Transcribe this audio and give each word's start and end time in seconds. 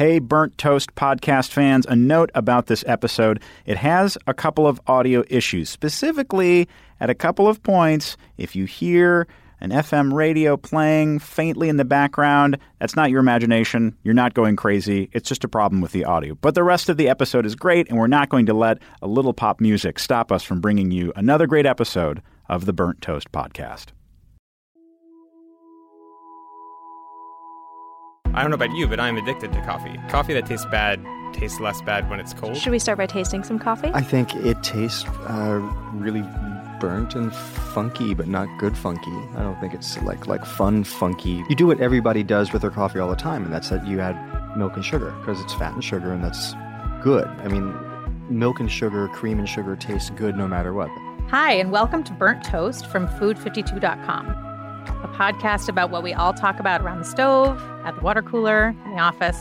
Hey, 0.00 0.18
Burnt 0.18 0.56
Toast 0.56 0.94
podcast 0.94 1.50
fans, 1.50 1.84
a 1.84 1.94
note 1.94 2.30
about 2.34 2.68
this 2.68 2.82
episode. 2.86 3.42
It 3.66 3.76
has 3.76 4.16
a 4.26 4.32
couple 4.32 4.66
of 4.66 4.80
audio 4.86 5.24
issues. 5.28 5.68
Specifically, 5.68 6.70
at 7.00 7.10
a 7.10 7.14
couple 7.14 7.46
of 7.46 7.62
points, 7.62 8.16
if 8.38 8.56
you 8.56 8.64
hear 8.64 9.26
an 9.60 9.72
FM 9.72 10.14
radio 10.14 10.56
playing 10.56 11.18
faintly 11.18 11.68
in 11.68 11.76
the 11.76 11.84
background, 11.84 12.56
that's 12.78 12.96
not 12.96 13.10
your 13.10 13.20
imagination. 13.20 13.94
You're 14.02 14.14
not 14.14 14.32
going 14.32 14.56
crazy. 14.56 15.10
It's 15.12 15.28
just 15.28 15.44
a 15.44 15.48
problem 15.48 15.82
with 15.82 15.92
the 15.92 16.06
audio. 16.06 16.34
But 16.34 16.54
the 16.54 16.64
rest 16.64 16.88
of 16.88 16.96
the 16.96 17.10
episode 17.10 17.44
is 17.44 17.54
great, 17.54 17.90
and 17.90 17.98
we're 17.98 18.06
not 18.06 18.30
going 18.30 18.46
to 18.46 18.54
let 18.54 18.78
a 19.02 19.06
little 19.06 19.34
pop 19.34 19.60
music 19.60 19.98
stop 19.98 20.32
us 20.32 20.42
from 20.42 20.62
bringing 20.62 20.90
you 20.90 21.12
another 21.14 21.46
great 21.46 21.66
episode 21.66 22.22
of 22.48 22.64
the 22.64 22.72
Burnt 22.72 23.02
Toast 23.02 23.30
podcast. 23.32 23.88
I 28.32 28.42
don't 28.42 28.50
know 28.50 28.54
about 28.54 28.74
you, 28.76 28.86
but 28.86 29.00
I'm 29.00 29.16
addicted 29.16 29.52
to 29.52 29.60
coffee. 29.62 29.98
Coffee 30.08 30.34
that 30.34 30.46
tastes 30.46 30.66
bad 30.66 31.04
tastes 31.32 31.60
less 31.60 31.80
bad 31.82 32.08
when 32.10 32.20
it's 32.20 32.34
cold. 32.34 32.56
Should 32.56 32.72
we 32.72 32.78
start 32.78 32.98
by 32.98 33.06
tasting 33.06 33.44
some 33.44 33.58
coffee? 33.58 33.90
I 33.94 34.02
think 34.02 34.34
it 34.34 34.62
tastes 34.62 35.04
uh, 35.28 35.60
really 35.94 36.22
burnt 36.80 37.14
and 37.14 37.34
funky, 37.34 38.14
but 38.14 38.26
not 38.26 38.48
good 38.58 38.76
funky. 38.76 39.12
I 39.36 39.42
don't 39.42 39.58
think 39.60 39.74
it's 39.74 40.00
like 40.02 40.26
like 40.26 40.44
fun 40.44 40.84
funky. 40.84 41.44
You 41.48 41.56
do 41.56 41.66
what 41.66 41.80
everybody 41.80 42.22
does 42.22 42.52
with 42.52 42.62
their 42.62 42.70
coffee 42.70 42.98
all 42.98 43.10
the 43.10 43.16
time, 43.16 43.44
and 43.44 43.52
that's 43.52 43.68
that 43.70 43.86
you 43.86 44.00
add 44.00 44.16
milk 44.56 44.76
and 44.76 44.84
sugar 44.84 45.14
because 45.20 45.40
it's 45.40 45.54
fat 45.54 45.74
and 45.74 45.84
sugar, 45.84 46.12
and 46.12 46.22
that's 46.22 46.54
good. 47.02 47.26
I 47.26 47.48
mean, 47.48 47.74
milk 48.28 48.60
and 48.60 48.70
sugar, 48.70 49.08
cream 49.08 49.38
and 49.38 49.48
sugar 49.48 49.76
tastes 49.76 50.10
good 50.10 50.36
no 50.36 50.48
matter 50.48 50.72
what. 50.72 50.90
Hi, 51.28 51.52
and 51.52 51.70
welcome 51.70 52.02
to 52.04 52.12
Burnt 52.12 52.42
Toast 52.42 52.86
from 52.86 53.06
Food52.com, 53.06 54.49
a 54.88 55.08
podcast 55.08 55.68
about 55.68 55.90
what 55.90 56.02
we 56.02 56.12
all 56.12 56.32
talk 56.32 56.58
about 56.60 56.80
around 56.82 56.98
the 56.98 57.04
stove, 57.04 57.60
at 57.84 57.94
the 57.96 58.00
water 58.00 58.22
cooler, 58.22 58.74
in 58.84 58.90
the 58.92 59.00
office. 59.00 59.38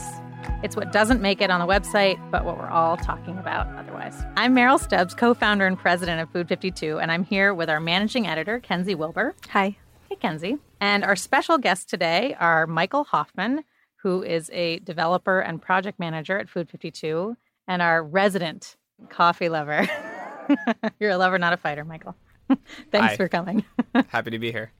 It's 0.63 0.75
what 0.75 0.91
doesn't 0.91 1.21
make 1.21 1.41
it 1.41 1.49
on 1.49 1.59
the 1.59 1.65
website, 1.65 2.19
but 2.31 2.45
what 2.45 2.57
we're 2.57 2.69
all 2.69 2.97
talking 2.97 3.37
about 3.37 3.67
otherwise. 3.77 4.15
I'm 4.35 4.53
Merrill 4.53 4.77
Stubbs, 4.77 5.13
co 5.13 5.33
founder 5.33 5.65
and 5.65 5.77
president 5.77 6.21
of 6.21 6.29
Food 6.31 6.47
52, 6.47 6.99
and 6.99 7.11
I'm 7.11 7.23
here 7.23 7.53
with 7.53 7.69
our 7.69 7.79
managing 7.79 8.27
editor, 8.27 8.59
Kenzie 8.59 8.95
Wilbur. 8.95 9.35
Hi. 9.49 9.77
Hey, 10.09 10.15
Kenzie. 10.15 10.57
And 10.81 11.03
our 11.03 11.15
special 11.15 11.57
guests 11.57 11.85
today 11.85 12.35
are 12.39 12.67
Michael 12.67 13.03
Hoffman, 13.03 13.63
who 13.97 14.23
is 14.23 14.49
a 14.53 14.79
developer 14.79 15.39
and 15.39 15.61
project 15.61 15.99
manager 15.99 16.37
at 16.37 16.49
Food 16.49 16.69
52, 16.69 17.35
and 17.67 17.81
our 17.81 18.03
resident 18.03 18.75
coffee 19.09 19.49
lover. 19.49 19.87
You're 20.99 21.11
a 21.11 21.17
lover, 21.17 21.37
not 21.37 21.53
a 21.53 21.57
fighter, 21.57 21.85
Michael. 21.85 22.15
Thanks 22.91 23.09
Hi. 23.09 23.15
for 23.15 23.27
coming. 23.27 23.63
Happy 24.07 24.31
to 24.31 24.39
be 24.39 24.51
here. 24.51 24.71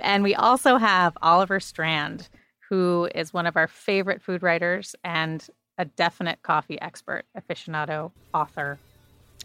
And 0.00 0.22
we 0.22 0.34
also 0.34 0.76
have 0.76 1.16
Oliver 1.22 1.60
Strand, 1.60 2.28
who 2.68 3.08
is 3.14 3.32
one 3.32 3.46
of 3.46 3.56
our 3.56 3.68
favorite 3.68 4.22
food 4.22 4.42
writers 4.42 4.94
and 5.04 5.46
a 5.78 5.84
definite 5.84 6.42
coffee 6.42 6.80
expert, 6.80 7.24
aficionado, 7.36 8.12
author, 8.32 8.78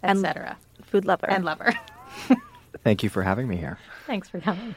etc. 0.04 0.58
Food 0.84 1.06
lover. 1.06 1.30
And 1.30 1.44
lover. 1.44 1.74
Thank 2.84 3.04
you 3.04 3.10
for 3.10 3.24
having 3.24 3.48
me 3.48 3.58
here. 3.58 3.80
Thanks 4.06 4.30
for 4.30 4.40
coming. 4.40 4.76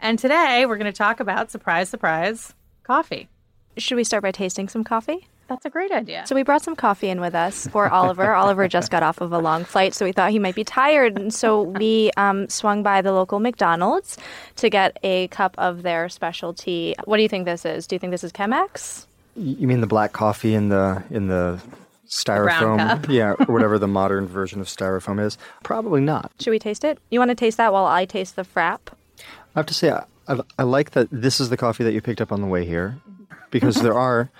And 0.00 0.18
today 0.18 0.64
we're 0.66 0.78
going 0.78 0.90
to 0.90 0.96
talk 0.96 1.20
about 1.20 1.50
surprise, 1.50 1.88
surprise, 1.88 2.54
coffee. 2.82 3.28
Should 3.76 3.96
we 3.96 4.04
start 4.04 4.22
by 4.22 4.30
tasting 4.30 4.68
some 4.68 4.84
coffee? 4.84 5.26
That's 5.50 5.66
a 5.66 5.70
great 5.70 5.90
idea. 5.90 6.24
So 6.28 6.36
we 6.36 6.44
brought 6.44 6.62
some 6.62 6.76
coffee 6.76 7.08
in 7.08 7.20
with 7.20 7.34
us 7.34 7.66
for 7.66 7.90
Oliver. 7.90 8.34
Oliver 8.36 8.68
just 8.68 8.88
got 8.88 9.02
off 9.02 9.20
of 9.20 9.32
a 9.32 9.38
long 9.38 9.64
flight, 9.64 9.94
so 9.94 10.04
we 10.04 10.12
thought 10.12 10.30
he 10.30 10.38
might 10.38 10.54
be 10.54 10.62
tired, 10.62 11.18
and 11.18 11.34
so 11.34 11.62
we 11.62 12.12
um, 12.16 12.48
swung 12.48 12.84
by 12.84 13.02
the 13.02 13.10
local 13.12 13.40
McDonald's 13.40 14.16
to 14.56 14.70
get 14.70 14.96
a 15.02 15.26
cup 15.28 15.56
of 15.58 15.82
their 15.82 16.08
specialty. 16.08 16.94
What 17.04 17.16
do 17.16 17.24
you 17.24 17.28
think 17.28 17.46
this 17.46 17.64
is? 17.64 17.88
Do 17.88 17.96
you 17.96 17.98
think 17.98 18.12
this 18.12 18.22
is 18.22 18.30
Chemex? 18.30 19.06
You 19.34 19.66
mean 19.66 19.80
the 19.80 19.88
black 19.88 20.12
coffee 20.12 20.54
in 20.54 20.68
the 20.68 21.02
in 21.10 21.26
the 21.26 21.60
brown 21.60 22.46
styrofoam? 22.46 22.78
cup. 22.78 23.08
yeah, 23.08 23.32
or 23.32 23.46
whatever 23.52 23.76
the 23.76 23.88
modern 23.88 24.28
version 24.28 24.60
of 24.60 24.68
styrofoam 24.68 25.20
is. 25.20 25.36
Probably 25.64 26.00
not. 26.00 26.30
Should 26.38 26.50
we 26.50 26.60
taste 26.60 26.84
it? 26.84 27.00
You 27.10 27.18
want 27.18 27.30
to 27.30 27.34
taste 27.34 27.56
that 27.56 27.72
while 27.72 27.86
I 27.86 28.04
taste 28.04 28.36
the 28.36 28.44
frap? 28.44 28.78
I 29.56 29.58
have 29.58 29.66
to 29.66 29.74
say, 29.74 29.90
I, 29.90 30.04
I, 30.28 30.40
I 30.60 30.62
like 30.62 30.92
that 30.92 31.08
this 31.10 31.40
is 31.40 31.48
the 31.48 31.56
coffee 31.56 31.82
that 31.82 31.92
you 31.92 32.00
picked 32.00 32.20
up 32.20 32.30
on 32.30 32.40
the 32.40 32.46
way 32.46 32.64
here, 32.64 32.98
because 33.50 33.82
there 33.82 33.98
are 33.98 34.30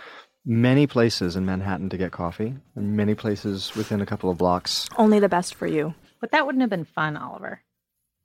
many 0.45 0.87
places 0.87 1.37
in 1.37 1.45
Manhattan 1.47 1.89
to 1.91 1.97
get 1.97 2.13
coffee, 2.13 2.55
and 2.75 2.97
many 2.97 3.15
places 3.15 3.75
within 3.75 4.01
a 4.01 4.07
couple 4.07 4.31
of 4.31 4.39
blocks. 4.39 4.89
Only 4.97 5.19
the 5.21 5.29
best 5.29 5.55
for 5.55 5.67
you. 5.67 5.95
but 6.21 6.31
that 6.33 6.47
wouldn't 6.47 6.61
have 6.61 6.71
been 6.71 6.85
fun, 6.85 7.17
Oliver, 7.17 7.61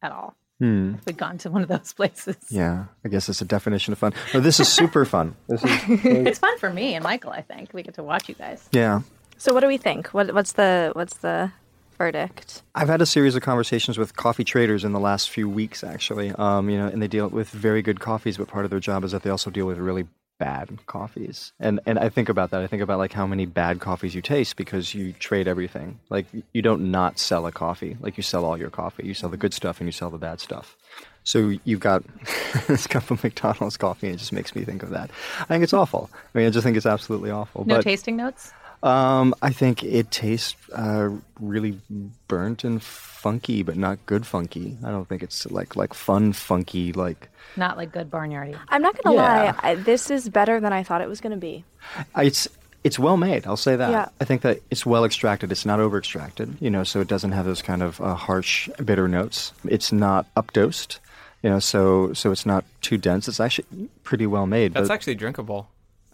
at 0.02 0.12
all. 0.12 0.36
Hmm. 0.60 0.96
If 0.96 1.06
we'd 1.06 1.18
gone 1.18 1.38
to 1.40 1.50
one 1.50 1.62
of 1.64 1.68
those 1.68 1.92
places. 2.00 2.38
Yeah, 2.50 2.86
I 3.04 3.10
guess 3.10 3.28
it's 3.28 3.42
a 3.42 3.46
definition 3.46 3.92
of 3.92 4.00
fun. 4.00 4.14
No, 4.34 4.40
this 4.40 4.60
is 4.62 4.68
super 4.70 5.04
fun. 5.04 5.36
This 5.48 5.64
is 5.64 5.72
It's 6.06 6.40
fun 6.40 6.58
for 6.60 6.70
me 6.72 6.94
and 6.96 7.04
Michael, 7.04 7.32
I 7.32 7.42
think. 7.42 7.74
We 7.74 7.84
get 7.84 7.96
to 7.96 8.04
watch 8.04 8.30
you 8.30 8.36
guys. 8.36 8.68
yeah. 8.72 9.02
So 9.38 9.54
what 9.54 9.60
do 9.60 9.68
we 9.68 9.78
think? 9.78 10.08
What, 10.14 10.34
what's 10.34 10.54
the 10.54 10.92
what's 10.94 11.18
the 11.18 11.52
verdict? 11.98 12.62
I've 12.74 12.88
had 12.88 13.02
a 13.02 13.06
series 13.06 13.36
of 13.36 13.42
conversations 13.42 13.98
with 13.98 14.16
coffee 14.16 14.46
traders 14.46 14.86
in 14.86 14.94
the 14.94 15.00
last 15.00 15.30
few 15.30 15.50
weeks, 15.50 15.84
actually. 15.84 16.32
Um, 16.32 16.70
you 16.70 16.78
know, 16.78 16.88
and 16.88 17.02
they 17.02 17.08
deal 17.10 17.28
with 17.28 17.50
very 17.50 17.82
good 17.82 18.00
coffees, 18.00 18.38
but 18.38 18.48
part 18.48 18.64
of 18.64 18.72
their 18.72 18.80
job 18.80 19.04
is 19.04 19.12
that 19.12 19.24
they 19.24 19.30
also 19.30 19.50
deal 19.50 19.66
with 19.66 19.78
really 19.78 20.08
bad 20.38 20.78
coffees. 20.86 21.54
And 21.60 21.80
and 21.86 22.00
I 22.00 22.10
think 22.10 22.30
about 22.30 22.52
that. 22.52 22.62
I 22.62 22.68
think 22.68 22.82
about 22.82 22.98
like 22.98 23.14
how 23.14 23.28
many 23.28 23.46
bad 23.46 23.80
coffees 23.80 24.16
you 24.16 24.22
taste 24.22 24.56
because 24.56 24.94
you 24.94 25.14
trade 25.14 25.48
everything. 25.48 26.00
Like 26.10 26.26
you 26.54 26.62
don't 26.62 26.92
not 26.92 27.20
sell 27.20 27.46
a 27.46 27.52
coffee. 27.52 27.98
Like 28.00 28.18
you 28.18 28.24
sell 28.24 28.46
all 28.46 28.58
your 28.58 28.70
coffee. 28.70 29.06
You 29.06 29.14
sell 29.14 29.30
the 29.30 29.38
good 29.38 29.54
stuff 29.54 29.80
and 29.80 29.88
you 29.88 29.92
sell 29.92 30.10
the 30.10 30.18
bad 30.18 30.40
stuff. 30.40 30.76
So 31.24 31.54
you've 31.64 31.80
got 31.80 32.04
this 32.68 32.86
cup 32.88 33.10
of 33.10 33.24
McDonald's 33.24 33.78
coffee, 33.78 34.08
and 34.08 34.16
it 34.16 34.20
just 34.20 34.32
makes 34.32 34.56
me 34.56 34.64
think 34.64 34.84
of 34.84 34.92
that. 34.92 35.10
I 35.40 35.46
think 35.46 35.64
it's 35.64 35.74
awful. 35.74 36.10
I 36.14 36.38
mean, 36.38 36.48
I 36.48 36.50
just 36.52 36.64
think 36.64 36.78
it's 36.78 36.86
absolutely 36.86 37.32
awful. 37.32 37.66
No 37.66 37.78
but, 37.78 37.84
tasting 37.84 38.16
notes? 38.16 38.54
Um, 38.86 39.34
I 39.42 39.52
think 39.52 39.84
it 39.84 40.12
tastes 40.12 40.56
uh, 40.74 41.10
really 41.40 41.80
burnt 42.28 42.64
and 42.64 42.82
funky, 42.82 43.64
but 43.64 43.76
not 43.76 43.98
good 44.06 44.26
funky. 44.26 44.78
I 44.86 44.92
don't 44.92 45.08
think 45.10 45.24
it's 45.24 45.46
like 45.52 45.76
like 45.76 45.94
fun 45.94 46.34
funky. 46.34 46.94
Like 46.94 47.30
Not 47.58 47.78
like 47.78 47.92
good 47.92 48.10
barnyardy. 48.12 48.58
I'm 48.70 48.82
not 48.82 49.02
gonna 49.02 49.16
Yeah. 49.16 49.44
lie. 49.44 49.56
I, 49.72 49.76
this 49.76 50.12
is 50.12 50.30
better 50.30 50.60
than 50.60 50.72
I 50.74 50.84
thought 50.84 51.02
it 51.02 51.10
was 51.10 51.20
gonna 51.22 51.38
be. 51.38 51.66
I- 52.14 52.26
it's 52.26 52.48
it's 52.84 53.00
well 53.00 53.18
made. 53.18 53.48
I'll 53.48 53.58
say 53.58 53.76
that. 53.76 53.90
Yeah. 53.90 54.10
I 54.22 54.26
think 54.26 54.44
that 54.44 54.60
it's 54.70 54.86
well 54.86 55.06
extracted. 55.06 55.52
It's 55.52 55.66
not 55.66 55.80
over 55.80 55.98
extracted. 55.98 56.56
You 56.62 56.70
know, 56.70 56.84
so 56.84 57.02
it 57.02 57.08
doesn't 57.08 57.32
have 57.32 57.46
those 57.46 57.64
kind 57.64 57.82
of 57.82 58.00
uh, 58.00 58.14
harsh 58.14 58.70
bitter 58.84 59.08
notes. 59.08 59.54
It's 59.68 59.92
not 59.92 60.28
updosed. 60.36 61.00
You 61.42 61.50
know, 61.50 61.60
so 61.60 62.14
so 62.14 62.32
it's 62.32 62.46
not 62.46 62.64
too 62.82 62.98
dense. 62.98 63.28
It's 63.28 63.40
actually 63.40 63.90
pretty 64.04 64.28
well 64.28 64.46
made. 64.46 64.74
That's 64.76 64.88
but 64.90 64.94
actually 64.94 65.16
drinkable. 65.16 65.68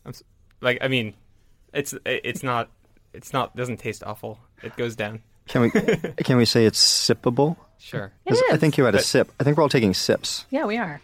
I'm 0.06 0.14
like, 0.62 0.78
I 0.82 0.88
mean, 0.88 1.14
it's 1.74 1.94
it's 2.06 2.44
not 2.44 2.70
it's 3.14 3.34
not 3.34 3.56
doesn't 3.56 3.78
taste 3.78 4.04
awful. 4.06 4.40
It 4.64 4.76
goes 4.76 4.96
down. 4.96 5.22
can 5.48 5.62
we 5.62 5.72
can 6.24 6.38
we 6.38 6.46
say 6.46 6.66
it's 6.66 6.80
sippable? 6.80 7.58
Sure. 7.80 8.12
It 8.26 8.38
I 8.52 8.58
think 8.58 8.78
you 8.78 8.86
had 8.86 8.94
a 8.96 8.98
But- 9.00 9.06
sip. 9.06 9.32
I 9.40 9.44
think 9.44 9.58
we're 9.58 9.64
all 9.64 9.70
taking 9.70 9.94
sips. 9.94 10.46
Yeah, 10.52 10.66
we 10.66 10.78
are. 10.78 11.02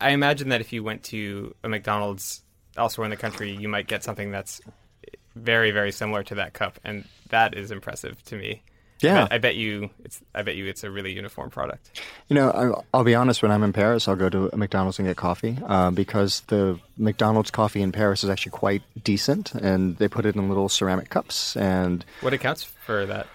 I 0.00 0.10
imagine 0.10 0.48
that 0.50 0.60
if 0.60 0.72
you 0.72 0.82
went 0.82 1.04
to 1.04 1.54
a 1.62 1.68
McDonald's 1.68 2.42
elsewhere 2.76 3.04
in 3.06 3.10
the 3.10 3.16
country, 3.16 3.50
you 3.52 3.68
might 3.68 3.86
get 3.86 4.02
something 4.04 4.30
that's 4.30 4.60
very 5.34 5.70
very 5.70 5.92
similar 5.92 6.22
to 6.24 6.34
that 6.36 6.52
cup, 6.52 6.78
and 6.84 7.04
that 7.30 7.54
is 7.54 7.70
impressive 7.70 8.22
to 8.24 8.36
me. 8.36 8.62
I 9.02 9.06
Yeah. 9.06 9.14
bet, 9.24 9.32
I 9.32 9.38
bet 9.38 9.56
you 9.56 9.90
it's 10.04 10.20
I 10.34 10.42
bet 10.42 10.56
you 10.56 10.66
it's 10.66 10.82
a 10.84 10.90
really 10.90 11.12
uniform 11.12 11.50
product. 11.50 12.00
You 12.28 12.34
know, 12.36 12.50
I- 12.50 12.82
I'll 12.96 13.04
be 13.04 13.14
honest. 13.14 13.42
When 13.42 13.52
I'm 13.52 13.62
in 13.62 13.72
Paris, 13.72 14.08
I'll 14.08 14.16
go 14.16 14.28
to 14.30 14.48
a 14.52 14.56
McDonald's 14.56 14.98
and 14.98 15.06
get 15.06 15.16
coffee 15.16 15.58
uh, 15.66 15.90
because 15.90 16.40
the 16.48 16.78
McDonald's 16.96 17.50
coffee 17.50 17.82
in 17.82 17.92
Paris 17.92 18.24
is 18.24 18.30
actually 18.30 18.52
quite 18.52 18.82
decent, 19.04 19.54
and 19.54 19.96
they 19.98 20.08
put 20.08 20.24
it 20.26 20.34
in 20.34 20.48
little 20.48 20.68
ceramic 20.68 21.10
cups. 21.10 21.56
And 21.56 22.04
What 22.22 22.32
accounts 22.32 22.62
for 22.62 23.04
that? 23.06 23.26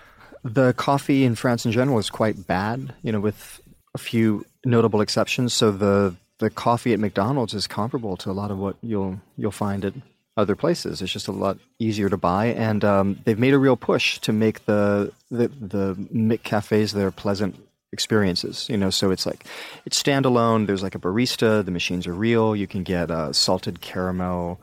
the 0.44 0.74
coffee 0.74 1.24
in 1.26 1.36
France 1.36 1.66
in 1.66 1.72
general 1.72 2.00
is 2.00 2.10
quite 2.10 2.48
bad. 2.48 2.96
You 3.04 3.12
know, 3.12 3.20
with 3.20 3.62
a 3.94 4.00
few 4.00 4.46
notable 4.66 5.02
exceptions. 5.02 5.54
So 5.54 5.72
the 5.72 6.16
the 6.40 6.50
coffee 6.50 6.92
at 6.94 7.00
McDonald's 7.00 7.54
is 7.54 7.68
comparable 7.68 8.18
to 8.18 8.32
a 8.32 8.34
lot 8.34 8.50
of 8.50 8.58
what 8.58 8.76
you'll 8.82 9.22
you'll 9.38 9.52
find 9.52 9.86
at 9.86 9.94
other 10.42 10.56
places. 10.56 11.02
It's 11.02 11.12
just 11.12 11.28
a 11.28 11.32
lot 11.32 11.58
easier 11.80 12.10
to 12.10 12.18
buy, 12.18 12.48
and 12.48 12.84
um, 12.84 13.20
they've 13.24 13.40
made 13.40 13.54
a 13.54 13.60
real 13.60 13.78
push 13.78 14.20
to 14.20 14.34
make 14.34 14.66
the 14.66 15.14
the 15.30 15.48
the 15.48 15.96
McCafes 16.14 16.92
their 16.94 17.12
pleasant 17.12 17.56
experiences. 17.94 18.68
You 18.70 18.78
know, 18.78 18.90
so 18.90 19.12
it's 19.12 19.26
like 19.26 19.46
it's 19.86 20.02
standalone. 20.02 20.68
There's 20.68 20.84
like 20.84 20.96
a 20.96 21.00
barista. 21.00 21.64
The 21.64 21.72
machines 21.72 22.08
are 22.08 22.14
real. 22.14 22.56
You 22.56 22.68
can 22.68 22.84
get 22.84 23.12
uh, 23.12 23.32
salted 23.34 23.82
caramel 23.82 24.60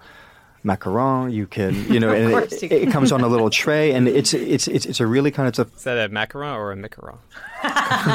macaron. 0.64 1.32
You 1.32 1.46
can, 1.46 1.74
you 1.92 2.00
know, 2.00 2.10
and 2.14 2.32
it, 2.52 2.72
it, 2.72 2.90
comes 2.90 3.12
on 3.12 3.22
a 3.22 3.28
little 3.28 3.50
tray, 3.50 3.92
and 3.92 4.08
it's 4.08 4.34
it's 4.34 4.68
it's, 4.68 4.86
it's 4.86 5.00
a 5.00 5.06
really 5.06 5.30
kind 5.30 5.46
of 5.46 5.52
it's 5.52 5.58
a 5.58 5.76
is 5.76 5.84
that 5.84 6.10
a 6.10 6.12
macaron 6.12 6.56
or 6.56 6.72
a 6.72 6.76
oh 6.78 6.78
macaron? 6.78 7.18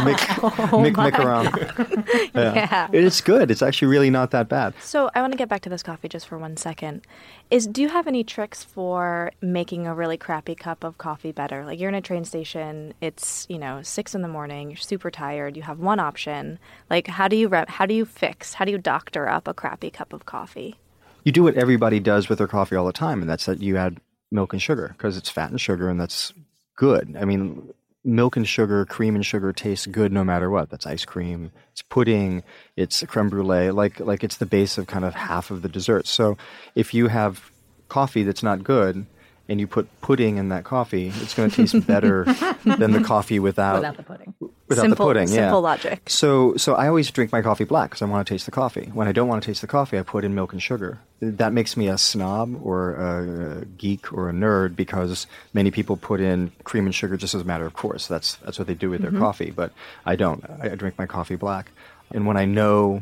Mick, 0.06 0.72
Oh 0.72 0.78
Mick 0.78 0.94
macaron. 0.94 2.34
Yeah. 2.34 2.54
Yeah. 2.54 2.88
it's 2.92 3.22
good. 3.22 3.52
It's 3.52 3.62
actually 3.62 3.90
really 3.90 4.10
not 4.10 4.32
that 4.32 4.48
bad. 4.48 4.74
So 4.82 5.10
I 5.14 5.22
want 5.22 5.34
to 5.34 5.38
get 5.38 5.50
back 5.50 5.62
to 5.64 5.70
this 5.70 5.84
coffee 5.84 6.08
just 6.08 6.28
for 6.28 6.38
one 6.38 6.56
second. 6.56 7.06
Is 7.52 7.68
do 7.68 7.82
you 7.82 7.90
have 7.90 8.08
any 8.08 8.24
tricks 8.24 8.64
for 8.64 9.32
making 9.42 9.86
a 9.86 9.94
really 9.94 10.18
crappy 10.18 10.56
cup 10.56 10.84
of 10.84 10.98
coffee 10.98 11.32
better? 11.32 11.66
Like 11.66 11.80
you're 11.80 11.90
in 11.90 11.96
a 11.96 12.02
train 12.02 12.26
station, 12.26 12.94
it's 13.02 13.46
you 13.50 13.60
know 13.60 13.82
six 13.82 14.16
in 14.16 14.22
the 14.22 14.28
morning, 14.28 14.70
you're 14.70 14.78
super 14.78 15.12
tired, 15.12 15.58
you 15.58 15.64
have 15.64 15.80
one 15.80 16.00
option. 16.00 16.58
Like 16.90 17.08
how 17.08 17.28
do 17.28 17.36
you 17.36 17.48
rep, 17.48 17.70
how 17.70 17.86
do 17.86 17.94
you 17.94 18.06
fix, 18.06 18.54
how 18.54 18.66
do 18.66 18.72
you 18.72 18.78
doctor 18.78 19.28
up 19.28 19.48
a 19.48 19.54
crappy 19.54 19.90
cup 19.90 20.14
of 20.14 20.26
coffee? 20.26 20.78
You 21.24 21.32
do 21.32 21.44
what 21.44 21.56
everybody 21.56 22.00
does 22.00 22.30
with 22.30 22.38
their 22.38 22.48
coffee 22.48 22.76
all 22.76 22.86
the 22.86 22.94
time, 22.94 23.22
and 23.22 23.30
that's 23.30 23.46
that 23.46 23.62
you 23.62 23.78
add 23.78 24.00
milk 24.32 24.54
and 24.54 24.62
sugar 24.62 24.94
because 24.98 25.18
it's 25.18 25.30
fat 25.30 25.52
and 25.52 25.62
sugar, 25.62 25.90
and 25.90 26.00
that's 26.00 26.34
good. 26.76 27.16
I 27.20 27.26
mean, 27.26 27.74
milk 28.04 28.36
and 28.36 28.48
sugar, 28.48 28.86
cream 28.86 29.16
and 29.16 29.26
sugar 29.26 29.54
tastes 29.54 29.86
good 29.86 30.12
no 30.12 30.24
matter 30.24 30.50
what. 30.50 30.70
That's 30.70 30.86
ice 30.86 31.06
cream, 31.06 31.52
it's 31.72 31.82
pudding, 31.82 32.44
it's 32.76 33.04
creme 33.04 33.30
brulee. 33.30 33.72
Like 33.72 34.00
like 34.00 34.24
it's 34.24 34.38
the 34.38 34.46
base 34.46 34.78
of 34.78 34.88
kind 34.88 35.06
of 35.06 35.14
half 35.14 35.52
of 35.52 35.62
the 35.62 35.70
dessert. 35.70 36.08
So 36.08 36.38
if 36.76 36.94
you 36.94 37.08
have 37.08 37.52
coffee 37.90 38.24
that's 38.24 38.44
not 38.44 38.64
good 38.64 39.06
and 39.48 39.60
you 39.60 39.68
put 39.68 39.88
pudding 40.02 40.38
in 40.38 40.50
that 40.50 40.64
coffee, 40.64 41.12
it's 41.22 41.34
going 41.34 41.50
to 41.50 41.56
taste 41.56 41.86
better 41.86 42.24
than 42.66 42.92
the 42.92 43.04
coffee 43.04 43.40
without 43.40 43.76
without 43.76 43.98
the 43.98 44.04
pudding. 44.04 44.34
Without 44.74 44.84
simple, 44.84 45.08
the 45.08 45.14
pudding. 45.14 45.30
yeah. 45.30 45.36
simple 45.36 45.62
logic. 45.62 46.10
So, 46.10 46.56
so 46.58 46.76
I 46.76 46.88
always 46.88 47.10
drink 47.12 47.32
my 47.32 47.42
coffee 47.42 47.64
black 47.64 47.92
because 47.92 48.02
I 48.02 48.06
want 48.06 48.28
to 48.28 48.34
taste 48.34 48.46
the 48.46 48.52
coffee. 48.52 48.90
When 48.94 49.08
I 49.08 49.12
don't 49.12 49.28
want 49.28 49.44
to 49.44 49.48
taste 49.48 49.62
the 49.62 49.68
coffee, 49.68 49.98
I 49.98 50.04
put 50.04 50.24
in 50.24 50.36
milk 50.36 50.54
and 50.54 50.62
sugar. 50.62 51.00
That 51.22 51.54
makes 51.54 51.78
me 51.78 51.88
a 51.88 51.98
snob 51.98 52.60
or 52.64 52.96
a 52.96 53.66
geek 53.66 54.12
or 54.12 54.30
a 54.30 54.34
nerd 54.34 54.76
because 54.76 55.26
many 55.54 55.72
people 55.72 55.96
put 55.96 56.20
in 56.20 56.52
cream 56.64 56.86
and 56.86 56.94
sugar 56.94 57.16
just 57.16 57.34
as 57.34 57.42
a 57.42 57.46
matter 57.46 57.66
of 57.66 57.74
course. 57.74 58.08
That's 58.08 58.36
that's 58.38 58.60
what 58.60 58.68
they 58.68 58.74
do 58.74 58.90
with 58.90 59.02
their 59.02 59.12
mm-hmm. 59.12 59.22
coffee, 59.22 59.52
but 59.52 59.72
I 60.06 60.16
don't. 60.16 60.44
I, 60.62 60.72
I 60.72 60.76
drink 60.76 60.98
my 60.98 61.06
coffee 61.06 61.36
black. 61.36 61.72
And 62.12 62.28
when 62.28 62.38
I 62.38 62.46
know 62.46 63.02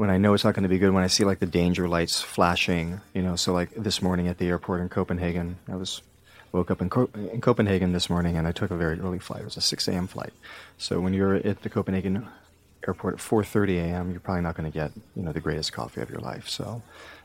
When 0.00 0.08
I 0.08 0.16
know 0.16 0.32
it's 0.32 0.44
not 0.44 0.54
going 0.54 0.62
to 0.62 0.68
be 0.70 0.78
good, 0.78 0.94
when 0.94 1.04
I 1.04 1.08
see 1.08 1.24
like 1.24 1.40
the 1.40 1.46
danger 1.46 1.86
lights 1.86 2.22
flashing, 2.22 3.02
you 3.12 3.20
know, 3.20 3.36
so 3.36 3.52
like 3.52 3.74
this 3.74 4.00
morning 4.00 4.28
at 4.28 4.38
the 4.38 4.48
airport 4.48 4.80
in 4.80 4.88
Copenhagen, 4.88 5.58
I 5.70 5.76
was 5.76 6.00
woke 6.52 6.70
up 6.70 6.80
in, 6.80 6.88
Co- 6.88 7.10
in 7.14 7.42
Copenhagen 7.42 7.92
this 7.92 8.08
morning 8.08 8.38
and 8.38 8.48
I 8.48 8.52
took 8.52 8.70
a 8.70 8.76
very 8.76 8.98
early 8.98 9.18
flight. 9.18 9.42
It 9.42 9.44
was 9.44 9.58
a 9.58 9.60
6 9.60 9.88
a.m. 9.88 10.06
flight. 10.06 10.32
So 10.78 11.00
when 11.00 11.12
you're 11.12 11.34
at 11.34 11.60
the 11.60 11.68
Copenhagen 11.68 12.26
airport 12.88 13.16
at 13.16 13.20
4:30 13.20 13.76
a.m., 13.76 14.10
you're 14.10 14.20
probably 14.20 14.40
not 14.40 14.56
going 14.56 14.72
to 14.72 14.74
get 14.74 14.90
you 15.14 15.22
know 15.22 15.32
the 15.32 15.40
greatest 15.40 15.74
coffee 15.74 16.00
of 16.00 16.08
your 16.08 16.20
life. 16.20 16.48
So 16.48 16.80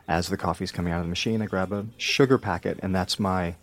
as 0.10 0.28
the 0.28 0.36
coffee's 0.36 0.74
coming 0.74 0.92
out 0.92 1.00
of 1.00 1.06
the 1.06 1.10
machine, 1.10 1.42
I 1.42 1.46
grab 1.46 1.72
a 1.72 1.86
sugar 1.96 2.38
packet, 2.38 2.78
and 2.84 2.94
that's 2.94 3.18
my 3.18 3.56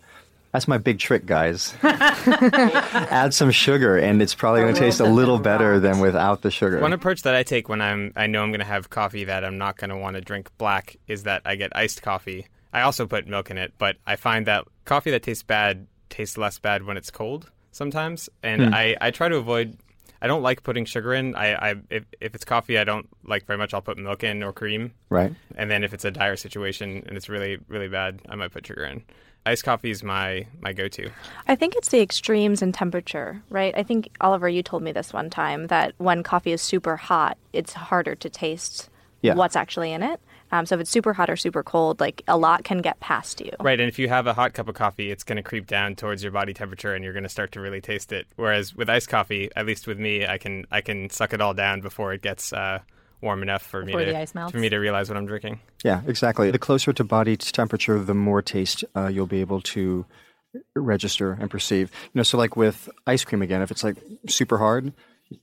that's 0.53 0.67
my 0.67 0.77
big 0.77 0.99
trick, 0.99 1.25
guys. 1.25 1.73
Add 1.83 3.33
some 3.33 3.49
sugar, 3.49 3.97
and 3.97 4.21
it's 4.21 4.35
probably 4.35 4.61
going 4.61 4.75
to 4.75 4.79
taste 4.79 4.99
a 4.99 5.05
little 5.05 5.39
better 5.39 5.79
than 5.79 5.99
without 5.99 6.43
the 6.43 6.51
sugar. 6.51 6.79
One 6.79 6.93
approach 6.93 7.23
that 7.23 7.33
I 7.33 7.41
take 7.41 7.67
when 7.69 7.81
I'm 7.81 8.13
I 8.15 8.27
know 8.27 8.43
I'm 8.43 8.51
going 8.51 8.59
to 8.59 8.65
have 8.65 8.91
coffee 8.91 9.23
that 9.23 9.43
I'm 9.43 9.57
not 9.57 9.77
going 9.77 9.89
to 9.89 9.97
want 9.97 10.15
to 10.15 10.21
drink 10.21 10.55
black 10.59 10.95
is 11.07 11.23
that 11.23 11.41
I 11.43 11.55
get 11.55 11.75
iced 11.75 12.03
coffee. 12.03 12.47
I 12.71 12.81
also 12.81 13.07
put 13.07 13.27
milk 13.27 13.49
in 13.49 13.57
it, 13.57 13.73
but 13.79 13.97
I 14.05 14.15
find 14.15 14.45
that 14.45 14.65
coffee 14.85 15.09
that 15.11 15.23
tastes 15.23 15.43
bad 15.43 15.87
tastes 16.09 16.37
less 16.37 16.59
bad 16.59 16.83
when 16.83 16.97
it's 16.97 17.09
cold 17.09 17.49
sometimes, 17.71 18.29
and 18.43 18.67
hmm. 18.67 18.73
I, 18.73 18.95
I 19.01 19.09
try 19.09 19.29
to 19.29 19.37
avoid. 19.37 19.77
I 20.21 20.27
don't 20.27 20.43
like 20.43 20.63
putting 20.63 20.85
sugar 20.85 21.13
in. 21.15 21.35
I, 21.35 21.71
I 21.71 21.75
if, 21.89 22.05
if 22.21 22.35
it's 22.35 22.45
coffee 22.45 22.77
I 22.77 22.83
don't 22.83 23.09
like 23.25 23.45
very 23.45 23.57
much, 23.57 23.73
I'll 23.73 23.81
put 23.81 23.97
milk 23.97 24.23
in 24.23 24.43
or 24.43 24.53
cream. 24.53 24.93
right? 25.09 25.33
And 25.55 25.69
then 25.69 25.83
if 25.83 25.93
it's 25.93 26.05
a 26.05 26.11
dire 26.11 26.37
situation 26.37 27.03
and 27.07 27.17
it's 27.17 27.27
really 27.27 27.57
really 27.67 27.87
bad, 27.87 28.21
I 28.29 28.35
might 28.35 28.51
put 28.51 28.67
sugar 28.67 28.85
in. 28.85 29.03
Iced 29.45 29.63
coffee 29.63 29.91
is 29.91 30.03
my 30.03 30.47
my 30.61 30.71
go-to. 30.73 31.09
I 31.47 31.55
think 31.55 31.75
it's 31.75 31.89
the 31.89 32.01
extremes 32.01 32.61
in 32.61 32.71
temperature, 32.71 33.43
right? 33.49 33.73
I 33.77 33.83
think 33.83 34.09
Oliver, 34.21 34.47
you 34.47 34.63
told 34.63 34.83
me 34.83 34.91
this 34.91 35.11
one 35.11 35.29
time 35.29 35.67
that 35.67 35.93
when 35.97 36.23
coffee 36.23 36.53
is 36.53 36.61
super 36.61 36.95
hot, 36.95 37.37
it's 37.51 37.73
harder 37.73 38.15
to 38.15 38.29
taste 38.29 38.89
Yeah. 39.21 39.35
what's 39.35 39.55
actually 39.55 39.91
in 39.91 40.01
it. 40.03 40.19
Um, 40.51 40.65
so 40.67 40.75
if 40.75 40.81
it's 40.81 40.91
super 40.91 41.13
hot 41.13 41.29
or 41.31 41.35
super 41.35 41.63
cold, 41.63 41.99
like 41.99 42.21
a 42.27 42.37
lot 42.37 42.63
can 42.63 42.77
get 42.81 42.99
past 42.99 43.41
you. 43.41 43.51
Right, 43.59 43.79
and 43.79 43.89
if 43.89 43.97
you 43.97 44.07
have 44.07 44.27
a 44.27 44.33
hot 44.33 44.53
cup 44.53 44.67
of 44.69 44.75
coffee, 44.75 45.09
it's 45.09 45.23
going 45.23 45.37
to 45.37 45.41
creep 45.41 45.65
down 45.65 45.95
towards 45.95 46.21
your 46.21 46.31
body 46.31 46.53
temperature, 46.53 46.93
and 46.93 47.03
you're 47.03 47.13
going 47.13 47.23
to 47.23 47.29
start 47.29 47.51
to 47.53 47.59
really 47.59 47.81
taste 47.81 48.11
it. 48.11 48.27
Whereas 48.35 48.75
with 48.75 48.87
iced 48.87 49.09
coffee, 49.09 49.49
at 49.55 49.65
least 49.65 49.87
with 49.87 49.97
me, 49.99 50.27
I 50.27 50.37
can 50.37 50.65
I 50.71 50.81
can 50.81 51.09
suck 51.09 51.33
it 51.33 51.41
all 51.41 51.53
down 51.55 51.81
before 51.81 52.13
it 52.13 52.21
gets 52.21 52.53
uh, 52.53 52.79
warm 53.23 53.41
enough 53.41 53.63
for 53.63 53.79
me 53.81 53.87
Before 53.87 54.01
to 54.05 54.11
the 54.11 54.17
ice 54.17 54.35
melts. 54.35 54.51
for 54.51 54.59
me 54.59 54.69
to 54.69 54.77
realize 54.77 55.09
what 55.09 55.17
I'm 55.17 55.25
drinking. 55.25 55.59
Yeah, 55.83 56.01
exactly. 56.05 56.51
The 56.51 56.59
closer 56.59 56.93
to 56.93 57.03
body 57.03 57.35
temperature, 57.37 57.97
the 57.99 58.13
more 58.13 58.41
taste 58.41 58.83
uh, 58.95 59.07
you'll 59.07 59.25
be 59.27 59.41
able 59.41 59.61
to 59.61 60.05
register 60.75 61.37
and 61.39 61.49
perceive. 61.49 61.89
You 62.13 62.19
know, 62.19 62.23
so 62.23 62.37
like 62.37 62.55
with 62.55 62.89
ice 63.07 63.23
cream 63.23 63.41
again, 63.41 63.61
if 63.61 63.71
it's 63.71 63.83
like 63.83 63.97
super 64.27 64.57
hard, 64.59 64.93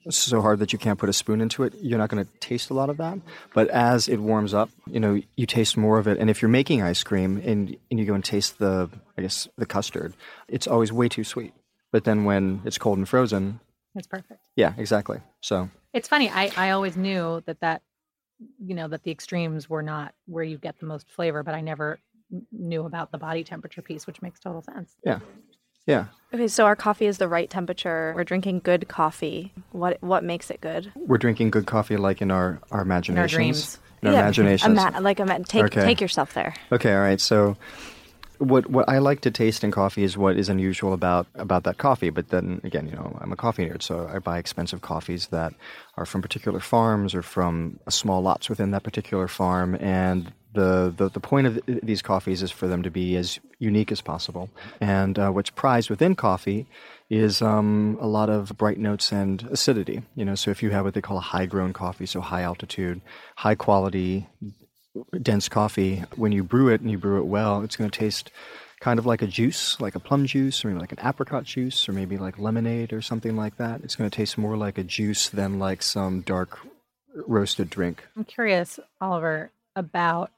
so 0.09 0.41
hard 0.41 0.61
that 0.61 0.73
you 0.73 0.79
can't 0.79 0.99
put 1.01 1.09
a 1.09 1.13
spoon 1.13 1.41
into 1.41 1.65
it, 1.65 1.75
you're 1.81 1.99
not 1.99 2.11
going 2.11 2.25
to 2.25 2.31
taste 2.39 2.71
a 2.71 2.75
lot 2.75 2.91
of 2.91 2.97
that. 2.99 3.19
But 3.55 3.69
as 3.69 4.09
it 4.09 4.19
warms 4.19 4.55
up, 4.55 4.71
you 4.87 5.01
know, 5.01 5.21
you 5.37 5.47
taste 5.47 5.77
more 5.77 5.99
of 5.99 6.07
it. 6.07 6.19
And 6.19 6.31
if 6.31 6.41
you're 6.41 6.49
making 6.49 6.83
ice 6.83 7.03
cream 7.03 7.43
and, 7.45 7.77
and 7.91 7.99
you 7.99 8.07
go 8.07 8.15
and 8.15 8.25
taste 8.25 8.59
the, 8.59 8.89
I 9.19 9.23
guess, 9.23 9.49
the 9.59 9.67
custard, 9.67 10.15
it's 10.49 10.69
always 10.69 10.93
way 10.93 11.09
too 11.09 11.25
sweet. 11.25 11.55
But 11.91 12.05
then 12.05 12.25
when 12.25 12.61
it's 12.65 12.79
cold 12.79 12.99
and 12.99 13.09
frozen, 13.09 13.59
It's 13.97 14.07
perfect. 14.07 14.41
yeah, 14.55 14.75
exactly. 14.77 15.19
So 15.41 15.71
It's 15.93 16.09
funny. 16.09 16.31
I, 16.31 16.51
I 16.57 16.71
always 16.71 16.97
knew 16.97 17.43
that 17.47 17.61
that, 17.61 17.83
you 18.65 18.75
know, 18.75 18.89
that 18.89 19.03
the 19.03 19.11
extremes 19.11 19.69
were 19.69 19.83
not 19.83 20.15
where 20.27 20.45
you 20.45 20.57
get 20.59 20.79
the 20.79 20.87
most 20.87 21.11
flavor, 21.11 21.43
but 21.43 21.55
I 21.55 21.61
never 21.61 21.99
knew 22.53 22.85
about 22.87 23.11
the 23.11 23.19
body 23.19 23.43
temperature 23.45 23.83
piece, 23.83 24.07
which 24.07 24.23
makes 24.23 24.39
total 24.39 24.63
sense. 24.63 24.95
yeah, 25.05 25.19
yeah. 25.87 26.07
Okay, 26.33 26.47
so 26.47 26.65
our 26.65 26.77
coffee 26.77 27.07
is 27.07 27.19
the 27.19 27.27
right 27.27 27.51
temperature. 27.51 28.13
We're 28.15 28.23
drinking 28.25 28.61
good 28.61 28.87
coffee. 28.89 29.53
What 29.73 30.01
what 30.01 30.23
makes 30.23 30.49
it 30.51 30.61
good? 30.61 30.93
We're 30.95 31.19
drinking 31.19 31.51
good 31.51 31.67
coffee 31.67 31.97
like 31.97 32.23
in 32.23 32.31
our, 32.31 32.61
our 32.71 32.83
imaginations. 32.83 33.33
dreams. 33.33 33.79
In 34.03 34.09
our 34.09 34.15
imaginations. 34.15 34.79
Ima- 34.79 35.01
like 35.01 35.19
ima- 35.19 35.43
take 35.43 35.65
Okay. 35.65 35.83
take 35.83 36.01
yourself 36.01 36.33
there. 36.35 36.55
Okay, 36.71 36.95
all 36.95 37.01
right. 37.01 37.21
So, 37.21 37.57
what 38.41 38.71
what 38.71 38.89
I 38.89 38.99
like 38.99 39.21
to 39.23 39.31
taste 39.31 39.63
in 39.63 39.71
coffee 39.71 40.03
is 40.03 40.17
what 40.17 40.37
is 40.37 40.49
unusual 40.49 40.93
about 40.93 41.27
about 41.35 41.65
that 41.65 41.79
coffee. 41.79 42.11
But 42.11 42.29
then 42.29 42.61
again, 42.65 42.87
you 42.87 42.93
know, 42.93 43.17
I'm 43.21 43.33
a 43.33 43.37
coffee 43.37 43.67
nerd, 43.67 43.83
so 43.83 44.09
I 44.13 44.19
buy 44.19 44.39
expensive 44.39 44.81
coffees 44.81 45.29
that 45.29 45.53
are 45.97 46.07
from 46.07 46.23
particular 46.23 46.61
farms 46.61 47.15
or 47.15 47.23
from 47.23 47.79
small 47.89 48.23
lots 48.23 48.49
within 48.49 48.71
that 48.71 48.83
particular 48.83 49.29
farm. 49.29 49.77
And 49.77 50.33
the 50.55 50.93
the, 50.97 51.11
the 51.11 51.21
point 51.21 51.47
of 51.47 51.61
these 51.67 52.03
coffees 52.03 52.43
is 52.43 52.51
for 52.51 52.67
them 52.67 52.83
to 52.83 52.91
be 52.91 53.17
as 53.17 53.39
unique 53.59 53.93
as 53.93 54.01
possible. 54.01 54.49
And 54.81 55.19
uh, 55.19 55.31
what's 55.31 55.51
prized 55.51 55.91
within 55.91 56.15
coffee 56.15 56.67
is 57.11 57.43
um, 57.43 57.99
a 58.01 58.07
lot 58.07 58.31
of 58.31 58.57
bright 58.57 58.79
notes 58.79 59.13
and 59.13 59.43
acidity. 59.51 60.03
You 60.15 60.25
know, 60.25 60.35
so 60.35 60.51
if 60.51 60.63
you 60.63 60.71
have 60.71 60.85
what 60.85 60.95
they 60.95 61.01
call 61.01 61.19
a 61.19 61.21
high 61.21 61.47
grown 61.47 61.73
coffee, 61.73 62.07
so 62.07 62.21
high 62.21 62.43
altitude, 62.43 63.01
high 63.37 63.57
quality, 63.57 64.29
dense 65.23 65.49
coffee, 65.49 66.05
when 66.17 66.33
you 66.33 66.43
brew 66.43 66.69
it 66.69 66.81
and 66.81 66.91
you 66.91 66.99
brew 66.99 67.19
it 67.19 67.27
well, 67.27 67.63
it's 67.63 67.77
going 67.77 67.91
to 67.91 67.99
taste 67.99 68.31
kind 68.81 68.99
of 68.99 69.07
like 69.07 69.23
a 69.23 69.27
juice, 69.27 69.79
like 69.81 69.95
a 69.95 70.01
plum 70.01 70.27
juice, 70.27 70.65
or 70.65 70.69
maybe 70.69 70.81
like 70.81 70.93
an 70.93 70.99
apricot 71.07 71.45
juice, 71.45 71.89
or 71.89 71.93
maybe 71.93 72.17
like 72.17 72.39
lemonade 72.39 72.93
or 72.93 73.03
something 73.03 73.37
like 73.37 73.57
that. 73.59 73.83
It's 73.83 73.95
going 73.95 74.09
to 74.09 74.17
taste 74.17 74.39
more 74.39 74.57
like 74.57 74.79
a 74.79 74.85
juice 74.85 75.29
than 75.29 75.59
like 75.59 75.83
some 75.83 76.23
dark 76.23 76.59
roasted 77.15 77.71
drink. 77.71 78.05
I'm 78.17 78.25
curious, 78.25 78.81
Oliver, 79.01 79.51
about 79.77 80.33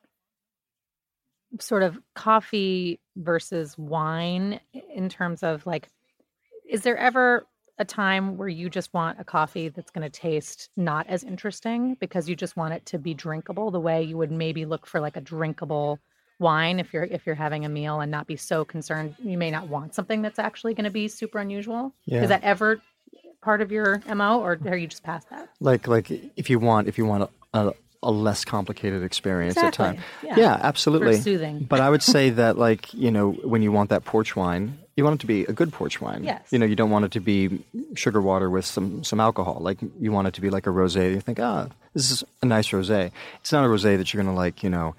sort 1.60 1.82
of 1.82 1.98
coffee 2.14 2.98
versus 3.16 3.76
wine 3.76 4.60
in 4.94 5.08
terms 5.08 5.42
of 5.42 5.66
like, 5.66 5.88
is 6.68 6.82
there 6.82 6.96
ever 6.96 7.46
a 7.78 7.84
time 7.84 8.36
where 8.36 8.48
you 8.48 8.68
just 8.68 8.92
want 8.92 9.18
a 9.18 9.24
coffee 9.24 9.68
that's 9.68 9.90
going 9.90 10.02
to 10.08 10.10
taste 10.10 10.68
not 10.76 11.06
as 11.08 11.24
interesting 11.24 11.96
because 12.00 12.28
you 12.28 12.36
just 12.36 12.56
want 12.56 12.74
it 12.74 12.84
to 12.86 12.98
be 12.98 13.14
drinkable 13.14 13.70
the 13.70 13.80
way 13.80 14.02
you 14.02 14.16
would 14.16 14.30
maybe 14.30 14.64
look 14.64 14.86
for 14.86 15.00
like 15.00 15.16
a 15.16 15.20
drinkable 15.20 15.98
wine 16.38 16.78
if 16.80 16.92
you're 16.92 17.04
if 17.04 17.24
you're 17.24 17.34
having 17.34 17.64
a 17.64 17.68
meal 17.68 18.00
and 18.00 18.10
not 18.10 18.26
be 18.26 18.36
so 18.36 18.64
concerned 18.64 19.14
you 19.22 19.38
may 19.38 19.50
not 19.50 19.68
want 19.68 19.94
something 19.94 20.22
that's 20.22 20.38
actually 20.38 20.74
going 20.74 20.84
to 20.84 20.90
be 20.90 21.06
super 21.08 21.38
unusual 21.38 21.94
Yeah. 22.04 22.22
is 22.22 22.28
that 22.30 22.42
ever 22.42 22.80
part 23.42 23.60
of 23.60 23.72
your 23.72 24.02
mo 24.14 24.40
or 24.40 24.58
are 24.66 24.76
you 24.76 24.86
just 24.86 25.02
past 25.02 25.30
that 25.30 25.48
like 25.60 25.86
like 25.88 26.10
if 26.36 26.50
you 26.50 26.58
want 26.58 26.88
if 26.88 26.98
you 26.98 27.06
want 27.06 27.30
a, 27.54 27.58
a, 27.68 27.72
a 28.02 28.10
less 28.10 28.44
complicated 28.44 29.02
experience 29.02 29.56
Exactly, 29.56 29.86
at 29.86 29.94
time 29.96 30.04
yeah. 30.22 30.34
yeah 30.36 30.58
absolutely 30.62 31.16
soothing. 31.16 31.64
but 31.68 31.80
i 31.80 31.88
would 31.88 32.02
say 32.14 32.30
that 32.30 32.58
like 32.58 32.92
you 32.92 33.10
know 33.10 33.30
when 33.32 33.62
you 33.62 33.72
want 33.72 33.90
that 33.90 34.04
porch 34.04 34.34
wine 34.36 34.78
you 34.96 35.04
want 35.04 35.14
it 35.14 35.20
to 35.20 35.26
be 35.26 35.44
a 35.44 35.52
good 35.52 35.72
porch 35.72 36.00
wine 36.00 36.22
Yes. 36.24 36.46
you 36.50 36.58
know 36.58 36.66
you 36.66 36.76
don't 36.76 36.90
want 36.90 37.04
it 37.04 37.12
to 37.12 37.20
be 37.20 37.64
sugar 37.94 38.20
water 38.20 38.48
with 38.50 38.64
some 38.66 39.02
some 39.04 39.20
alcohol 39.20 39.58
like 39.60 39.78
you 40.00 40.12
want 40.12 40.28
it 40.28 40.34
to 40.34 40.40
be 40.40 40.50
like 40.50 40.66
a 40.66 40.70
rosé 40.70 41.12
you 41.14 41.20
think 41.20 41.40
ah 41.40 41.68
this 41.94 42.10
is 42.10 42.24
a 42.42 42.46
nice 42.46 42.68
rosé 42.68 43.10
it's 43.40 43.52
not 43.52 43.64
a 43.64 43.68
rosé 43.68 43.96
that 43.96 44.12
you're 44.12 44.22
going 44.22 44.34
to 44.34 44.38
like 44.38 44.62
you 44.62 44.70
know 44.70 44.94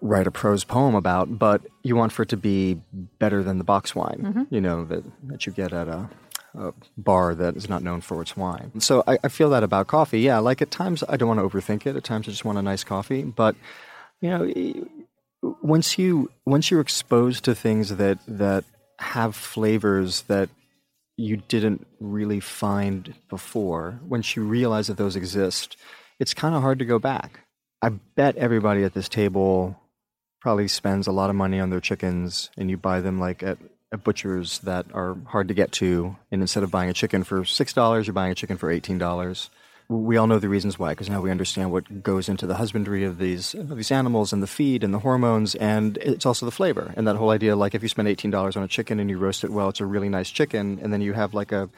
write 0.00 0.26
a 0.26 0.30
prose 0.30 0.64
poem 0.64 0.94
about, 0.94 1.38
but 1.38 1.60
you 1.82 1.94
want 1.94 2.12
for 2.12 2.22
it 2.22 2.28
to 2.30 2.36
be 2.36 2.80
better 3.18 3.42
than 3.42 3.58
the 3.58 3.64
box 3.64 3.94
wine, 3.94 4.46
you 4.48 4.58
know, 4.60 4.86
that, 4.86 5.04
that 5.28 5.44
you 5.44 5.52
get 5.52 5.70
at 5.74 5.86
a, 5.86 6.08
a 6.54 6.72
bar 6.96 7.34
that 7.34 7.56
is 7.56 7.68
not 7.68 7.82
known 7.82 8.00
for 8.00 8.22
its 8.22 8.34
wine. 8.34 8.72
So 8.80 9.04
I, 9.06 9.18
I 9.22 9.28
feel 9.28 9.50
that 9.50 9.62
about 9.62 9.88
coffee. 9.88 10.20
Yeah, 10.20 10.38
like 10.38 10.62
at 10.62 10.70
times 10.70 11.04
I 11.10 11.18
don't 11.18 11.28
want 11.28 11.40
to 11.40 11.46
overthink 11.46 11.84
it. 11.86 11.94
At 11.94 12.04
times 12.04 12.26
I 12.26 12.30
just 12.30 12.42
want 12.44 12.56
a 12.56 12.62
nice 12.62 12.84
coffee. 12.84 13.22
But, 13.22 13.54
you 14.22 14.30
know, 14.30 14.44
once 15.42 15.98
you 15.98 16.30
once 16.46 16.70
you're 16.70 16.80
exposed 16.80 17.44
to 17.44 17.54
things 17.54 17.96
that 17.96 18.18
that 18.26 18.64
have 18.98 19.34
flavors 19.34 20.22
that 20.22 20.48
you 21.16 21.36
didn't 21.36 21.86
really 22.00 22.40
find 22.40 23.14
before, 23.28 24.00
once 24.06 24.36
you 24.36 24.44
realize 24.44 24.86
that 24.86 24.96
those 24.96 25.16
exist, 25.16 25.76
it's 26.18 26.34
kind 26.34 26.54
of 26.54 26.62
hard 26.62 26.78
to 26.78 26.84
go 26.84 26.98
back. 26.98 27.40
I 27.82 27.90
bet 27.90 28.36
everybody 28.36 28.84
at 28.84 28.94
this 28.94 29.08
table 29.08 29.78
probably 30.40 30.68
spends 30.68 31.06
a 31.06 31.12
lot 31.12 31.30
of 31.30 31.36
money 31.36 31.60
on 31.60 31.70
their 31.70 31.80
chickens, 31.80 32.50
and 32.56 32.70
you 32.70 32.76
buy 32.76 33.00
them 33.00 33.18
like 33.20 33.42
at, 33.42 33.58
at 33.92 34.04
butchers 34.04 34.60
that 34.60 34.86
are 34.94 35.16
hard 35.26 35.48
to 35.48 35.54
get 35.54 35.72
to. 35.72 36.16
And 36.30 36.40
instead 36.40 36.62
of 36.62 36.70
buying 36.70 36.90
a 36.90 36.94
chicken 36.94 37.24
for 37.24 37.44
six 37.44 37.72
dollars, 37.72 38.06
you're 38.06 38.14
buying 38.14 38.32
a 38.32 38.36
chicken 38.36 38.56
for 38.56 38.70
eighteen 38.70 38.98
dollars. 38.98 39.50
We 39.88 40.16
all 40.16 40.26
know 40.26 40.38
the 40.38 40.48
reasons 40.48 40.78
why, 40.78 40.90
because 40.90 41.10
now 41.10 41.20
we 41.20 41.30
understand 41.30 41.70
what 41.70 42.02
goes 42.02 42.28
into 42.28 42.46
the 42.46 42.54
husbandry 42.54 43.04
of 43.04 43.18
these 43.18 43.54
of 43.54 43.76
these 43.76 43.90
animals 43.90 44.32
and 44.32 44.42
the 44.42 44.46
feed 44.46 44.84
and 44.84 44.94
the 44.94 45.00
hormones, 45.00 45.54
and 45.56 45.98
it's 45.98 46.24
also 46.24 46.46
the 46.46 46.52
flavor. 46.52 46.94
And 46.96 47.06
that 47.06 47.16
whole 47.16 47.30
idea, 47.30 47.56
like 47.56 47.74
if 47.74 47.82
you 47.82 47.88
spend 47.88 48.08
eighteen 48.08 48.30
dollars 48.30 48.56
on 48.56 48.62
a 48.62 48.68
chicken 48.68 49.00
and 49.00 49.10
you 49.10 49.18
roast 49.18 49.44
it 49.44 49.50
well, 49.50 49.68
it's 49.68 49.80
a 49.80 49.86
really 49.86 50.08
nice 50.08 50.30
chicken, 50.30 50.78
and 50.82 50.92
then 50.92 51.00
you 51.02 51.12
have 51.12 51.34
like 51.34 51.52
a 51.52 51.68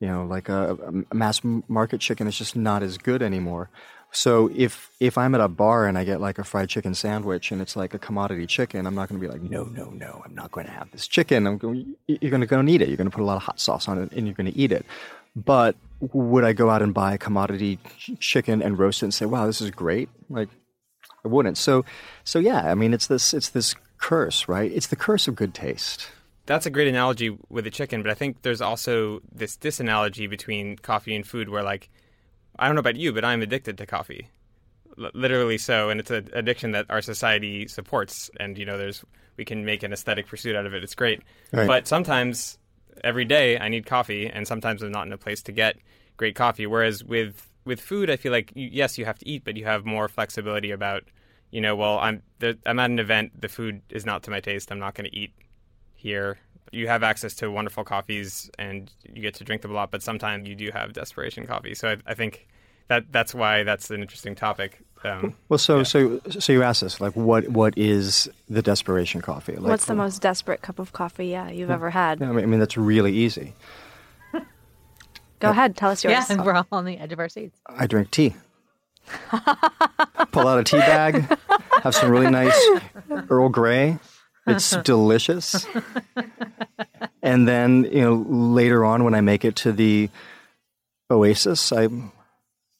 you 0.00 0.08
know, 0.08 0.24
like 0.24 0.48
a, 0.48 1.04
a 1.10 1.14
mass 1.14 1.42
market 1.44 2.00
chicken 2.00 2.26
is 2.26 2.36
just 2.36 2.56
not 2.56 2.82
as 2.82 2.96
good 2.96 3.22
anymore. 3.22 3.68
So 4.12 4.50
if 4.56 4.90
if 4.98 5.16
I'm 5.16 5.34
at 5.34 5.40
a 5.40 5.46
bar 5.46 5.86
and 5.86 5.96
I 5.96 6.04
get 6.04 6.20
like 6.20 6.38
a 6.38 6.44
fried 6.44 6.68
chicken 6.68 6.94
sandwich 6.94 7.52
and 7.52 7.60
it's 7.60 7.76
like 7.76 7.94
a 7.94 7.98
commodity 7.98 8.46
chicken, 8.46 8.86
I'm 8.86 8.94
not 8.94 9.08
going 9.08 9.20
to 9.20 9.26
be 9.26 9.30
like, 9.30 9.42
no, 9.42 9.64
no, 9.64 9.90
no, 9.90 10.22
I'm 10.24 10.34
not 10.34 10.50
going 10.50 10.66
to 10.66 10.72
have 10.72 10.90
this 10.90 11.06
chicken. 11.06 11.46
I'm 11.46 11.58
going, 11.58 11.94
you're 12.08 12.30
going 12.30 12.40
to 12.40 12.46
go 12.46 12.58
and 12.58 12.68
eat 12.68 12.82
it. 12.82 12.88
You're 12.88 12.96
going 12.96 13.10
to 13.10 13.14
put 13.14 13.22
a 13.22 13.26
lot 13.26 13.36
of 13.36 13.42
hot 13.42 13.60
sauce 13.60 13.86
on 13.86 13.98
it 13.98 14.10
and 14.12 14.26
you're 14.26 14.34
going 14.34 14.50
to 14.50 14.58
eat 14.58 14.72
it. 14.72 14.84
But 15.36 15.76
would 16.00 16.44
I 16.44 16.52
go 16.52 16.70
out 16.70 16.82
and 16.82 16.94
buy 16.94 17.14
a 17.14 17.18
commodity 17.18 17.78
ch- 17.98 18.12
chicken 18.18 18.62
and 18.62 18.78
roast 18.78 19.02
it 19.02 19.06
and 19.06 19.14
say, 19.14 19.26
wow, 19.26 19.46
this 19.46 19.60
is 19.60 19.70
great? 19.70 20.08
Like, 20.28 20.48
I 21.24 21.28
wouldn't. 21.28 21.58
So, 21.58 21.84
so 22.24 22.38
yeah, 22.38 22.70
I 22.70 22.74
mean, 22.74 22.94
it's 22.94 23.06
this 23.06 23.34
it's 23.34 23.50
this 23.50 23.74
curse, 23.98 24.48
right? 24.48 24.70
It's 24.72 24.86
the 24.86 24.96
curse 24.96 25.28
of 25.28 25.36
good 25.36 25.54
taste. 25.54 26.10
That's 26.46 26.66
a 26.66 26.70
great 26.70 26.88
analogy 26.88 27.36
with 27.48 27.64
the 27.64 27.70
chicken, 27.70 28.02
but 28.02 28.10
I 28.10 28.14
think 28.14 28.42
there's 28.42 28.60
also 28.60 29.20
this 29.30 29.56
disanalogy 29.56 30.28
between 30.28 30.76
coffee 30.76 31.14
and 31.14 31.26
food 31.26 31.48
where, 31.48 31.62
like, 31.62 31.90
I 32.58 32.66
don't 32.66 32.74
know 32.74 32.80
about 32.80 32.96
you, 32.96 33.12
but 33.12 33.24
I'm 33.24 33.42
addicted 33.42 33.78
to 33.78 33.86
coffee. 33.86 34.28
L- 34.98 35.10
literally 35.14 35.58
so, 35.58 35.90
and 35.90 36.00
it's 36.00 36.10
an 36.10 36.28
addiction 36.32 36.72
that 36.72 36.86
our 36.88 37.02
society 37.02 37.68
supports. 37.68 38.30
And, 38.40 38.58
you 38.58 38.64
know, 38.64 38.78
there's 38.78 39.04
we 39.36 39.44
can 39.44 39.64
make 39.64 39.82
an 39.82 39.92
aesthetic 39.92 40.26
pursuit 40.26 40.56
out 40.56 40.66
of 40.66 40.74
it. 40.74 40.82
It's 40.82 40.94
great. 40.94 41.22
Right. 41.52 41.68
But 41.68 41.86
sometimes, 41.86 42.58
every 43.04 43.24
day, 43.24 43.58
I 43.58 43.68
need 43.68 43.86
coffee, 43.86 44.26
and 44.26 44.46
sometimes 44.46 44.82
I'm 44.82 44.92
not 44.92 45.06
in 45.06 45.12
a 45.12 45.18
place 45.18 45.42
to 45.42 45.52
get 45.52 45.76
great 46.16 46.34
coffee. 46.34 46.66
Whereas 46.66 47.02
with, 47.04 47.48
with 47.64 47.80
food, 47.80 48.10
I 48.10 48.16
feel 48.16 48.32
like, 48.32 48.52
you, 48.54 48.68
yes, 48.72 48.98
you 48.98 49.04
have 49.04 49.18
to 49.18 49.28
eat, 49.28 49.44
but 49.44 49.56
you 49.56 49.64
have 49.64 49.84
more 49.84 50.08
flexibility 50.08 50.70
about, 50.70 51.04
you 51.50 51.60
know, 51.60 51.74
well, 51.76 51.98
I'm, 51.98 52.22
I'm 52.66 52.78
at 52.78 52.90
an 52.90 52.98
event, 52.98 53.40
the 53.40 53.48
food 53.48 53.82
is 53.90 54.06
not 54.06 54.22
to 54.24 54.30
my 54.30 54.40
taste, 54.40 54.70
I'm 54.70 54.78
not 54.78 54.94
going 54.94 55.10
to 55.10 55.16
eat 55.16 55.32
here. 55.94 56.38
You 56.72 56.86
have 56.86 57.02
access 57.02 57.34
to 57.36 57.50
wonderful 57.50 57.82
coffees 57.82 58.50
and 58.58 58.92
you 59.12 59.22
get 59.22 59.34
to 59.34 59.44
drink 59.44 59.62
them 59.62 59.72
a 59.72 59.74
lot, 59.74 59.90
but 59.90 60.02
sometimes 60.02 60.48
you 60.48 60.54
do 60.54 60.70
have 60.72 60.92
desperation 60.92 61.46
coffee. 61.46 61.74
So 61.74 61.88
I, 61.88 61.96
I 62.06 62.14
think 62.14 62.46
that 62.88 63.10
that's 63.10 63.34
why 63.34 63.64
that's 63.64 63.90
an 63.90 64.00
interesting 64.00 64.34
topic. 64.34 64.80
Um, 65.02 65.34
Well, 65.48 65.58
so 65.58 65.82
so 65.82 66.20
so 66.28 66.52
you 66.52 66.62
asked 66.62 66.82
us 66.82 67.00
like, 67.00 67.16
what 67.16 67.48
what 67.48 67.74
is 67.76 68.28
the 68.48 68.60
desperation 68.62 69.20
coffee? 69.22 69.56
Like, 69.56 69.70
What's 69.70 69.86
the 69.86 69.94
most 69.94 70.20
desperate 70.20 70.60
cup 70.62 70.78
of 70.78 70.92
coffee, 70.92 71.28
yeah, 71.28 71.48
you've 71.50 71.70
ever 71.70 71.90
had? 71.90 72.22
I 72.22 72.26
mean, 72.26 72.38
I 72.44 72.46
mean, 72.46 72.60
that's 72.60 72.76
really 72.76 73.12
easy. 73.12 73.54
Go 75.40 75.48
ahead, 75.50 75.74
tell 75.74 75.90
us 75.90 76.04
yours. 76.04 76.12
yeah 76.12 76.26
and 76.28 76.44
we're 76.44 76.52
all 76.52 76.66
on 76.70 76.84
the 76.84 76.98
edge 76.98 77.12
of 77.12 77.18
our 77.18 77.30
seats 77.30 77.58
I 77.66 77.86
drink 77.86 78.10
tea. 78.10 78.34
Pull 80.32 80.46
out 80.46 80.58
a 80.58 80.64
tea 80.64 80.78
bag, 80.78 81.26
have 81.82 81.94
some 81.94 82.10
really 82.10 82.30
nice 82.30 82.54
Earl 83.30 83.48
Grey. 83.48 83.98
It's 84.46 84.70
delicious. 84.84 85.66
And 87.22 87.48
then, 87.48 87.84
you 87.84 88.02
know, 88.02 88.14
later 88.28 88.84
on 88.84 89.02
when 89.04 89.14
I 89.14 89.20
make 89.22 89.44
it 89.44 89.56
to 89.56 89.72
the 89.72 90.10
Oasis, 91.10 91.72
I 91.72 91.88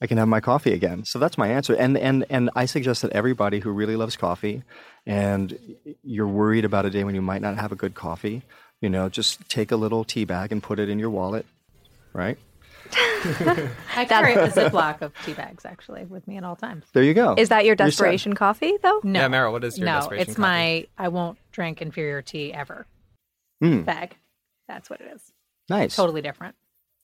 I 0.02 0.07
can 0.07 0.19
have 0.19 0.28
my 0.28 0.40
coffee 0.40 0.73
again. 0.73 1.04
So 1.04 1.19
that's 1.19 1.37
my 1.38 1.49
answer. 1.49 1.75
And 1.75 1.97
and 1.99 2.25
and 2.30 2.50
I 2.57 2.66
suggest 2.66 3.02
that 3.02 3.12
everybody 3.12 3.61
who 3.61 3.71
really 3.71 3.97
loves 3.97 4.16
coffee 4.16 4.62
and 5.07 5.59
you're 6.02 6.26
worried 6.28 6.64
about 6.64 6.87
a 6.87 6.90
day 6.90 7.04
when 7.04 7.14
you 7.14 7.23
might 7.23 7.42
not 7.42 7.57
have 7.57 7.73
a 7.73 7.76
good 7.76 7.95
coffee, 7.95 8.42
you 8.80 8.88
know, 8.88 9.09
just 9.09 9.47
take 9.49 9.71
a 9.73 9.76
little 9.76 10.04
tea 10.04 10.25
bag 10.25 10.52
and 10.52 10.62
put 10.62 10.78
it 10.78 10.88
in 10.88 10.99
your 10.99 11.11
wallet, 11.11 11.45
right? 12.14 12.38
i 13.95 14.04
carry 14.07 14.33
a 14.33 14.49
ziploc 14.50 15.00
of 15.02 15.12
tea 15.23 15.35
bags 15.35 15.64
actually 15.64 16.04
with 16.07 16.26
me 16.26 16.37
at 16.38 16.45
all 16.45 16.57
times 16.57 16.87
There 16.92 17.02
you 17.02 17.14
go. 17.14 17.35
Is 17.37 17.50
that 17.50 17.64
your 17.64 17.76
desperation 17.76 18.33
coffee, 18.35 18.73
though? 18.83 19.00
no 19.04 19.21
Yeah, 19.21 19.28
Merrill, 19.28 19.52
what 19.52 19.64
is 19.64 19.78
your 19.78 19.87
no 19.87 19.97
desperation 19.97 20.30
it's 20.30 20.38
coffee? 20.38 20.40
my 20.40 20.87
i 20.99 21.09
won't 21.09 21.38
drink 21.52 21.83
inferior 21.83 22.23
tea 22.23 22.52
ever 22.52 22.87
Mm, 23.62 23.85
bag 23.85 24.16
that's 24.66 24.88
what 24.88 25.02
it 25.02 25.12
is 25.14 25.33
nice. 25.69 25.95
totally 25.95 26.23
different 26.23 26.57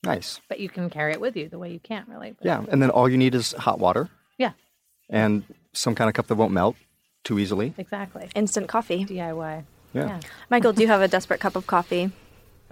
Nice. 0.03 0.41
but 0.49 0.61
you 0.61 0.69
can 0.69 0.89
carry 0.91 1.13
it 1.13 1.21
with 1.21 1.37
you 1.37 1.49
the 1.49 1.59
way 1.59 1.73
you 1.73 1.81
can't 1.81 2.09
really 2.09 2.33
but 2.39 2.45
Yeah, 2.47 2.65
and 2.69 2.81
then 2.83 2.91
all 2.91 3.09
you 3.09 3.17
need 3.17 3.35
is 3.35 3.53
hot 3.53 3.79
water 3.79 4.09
yeah 4.39 4.53
and 5.11 5.43
some 5.73 5.95
kind 5.95 6.09
of 6.09 6.15
cup 6.15 6.27
that 6.29 6.37
won't 6.37 6.53
melt 6.53 6.77
too 7.25 7.39
easily. 7.39 7.75
exactly 7.77 8.29
Instant 8.35 8.69
coffee. 8.69 9.05
diy 9.05 9.65
Yeah. 9.93 10.07
yeah 10.07 10.21
Michael, 10.51 10.73
do 10.73 10.83
you 10.83 10.89
have 10.89 11.01
a 11.03 11.09
desperate 11.09 11.41
cup 11.41 11.57
of 11.57 11.67
coffee? 11.67 12.11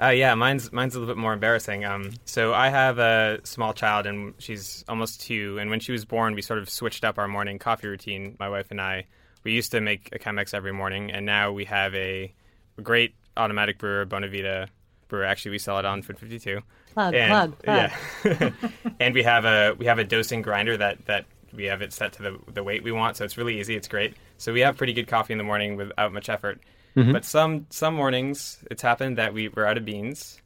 Uh, 0.00 0.08
yeah, 0.08 0.34
mine's 0.34 0.72
mine's 0.72 0.96
a 0.96 0.98
little 0.98 1.14
bit 1.14 1.20
more 1.20 1.32
embarrassing. 1.32 1.84
Um, 1.84 2.10
so 2.24 2.52
I 2.52 2.68
have 2.68 2.98
a 2.98 3.38
small 3.44 3.72
child, 3.72 4.06
and 4.06 4.34
she's 4.38 4.84
almost 4.88 5.20
two. 5.20 5.56
And 5.60 5.70
when 5.70 5.78
she 5.78 5.92
was 5.92 6.04
born, 6.04 6.34
we 6.34 6.42
sort 6.42 6.58
of 6.58 6.68
switched 6.68 7.04
up 7.04 7.16
our 7.16 7.28
morning 7.28 7.60
coffee 7.60 7.86
routine. 7.86 8.34
My 8.40 8.48
wife 8.48 8.72
and 8.72 8.80
I. 8.80 9.06
We 9.44 9.52
used 9.52 9.70
to 9.70 9.80
make 9.80 10.08
a 10.12 10.18
Chemex 10.18 10.52
every 10.52 10.72
morning, 10.72 11.12
and 11.12 11.24
now 11.24 11.52
we 11.52 11.64
have 11.66 11.94
a 11.94 12.34
great 12.82 13.14
automatic 13.36 13.78
brewer, 13.78 14.04
Bonavita 14.04 14.66
brewer. 15.06 15.24
Actually, 15.24 15.52
we 15.52 15.58
sell 15.58 15.78
it 15.78 15.84
on 15.84 16.02
Food 16.02 16.18
Fifty 16.18 16.40
Two. 16.40 16.62
Plug 16.94 17.14
and, 17.14 17.30
plug 17.30 17.62
plug 17.62 17.92
Yeah. 18.24 18.50
and 19.00 19.14
we 19.14 19.22
have 19.22 19.44
a 19.44 19.74
we 19.78 19.86
have 19.86 19.98
a 19.98 20.04
dosing 20.04 20.42
grinder 20.42 20.76
that 20.76 21.04
that 21.06 21.26
we 21.52 21.64
have 21.64 21.82
it 21.82 21.92
set 21.92 22.12
to 22.14 22.22
the 22.22 22.38
the 22.52 22.62
weight 22.62 22.82
we 22.82 22.92
want, 22.92 23.16
so 23.16 23.24
it's 23.24 23.36
really 23.36 23.60
easy. 23.60 23.76
It's 23.76 23.88
great. 23.88 24.14
So 24.38 24.52
we 24.52 24.60
have 24.60 24.76
pretty 24.76 24.92
good 24.92 25.06
coffee 25.06 25.32
in 25.32 25.38
the 25.38 25.44
morning 25.44 25.76
without 25.76 26.12
much 26.12 26.28
effort. 26.28 26.60
Mm-hmm. 26.96 27.12
But 27.12 27.24
some 27.24 27.66
some 27.70 27.94
mornings 27.94 28.58
it's 28.70 28.82
happened 28.82 29.18
that 29.18 29.34
we 29.34 29.48
we're 29.48 29.66
out 29.66 29.76
of 29.76 29.84
beans, 29.84 30.40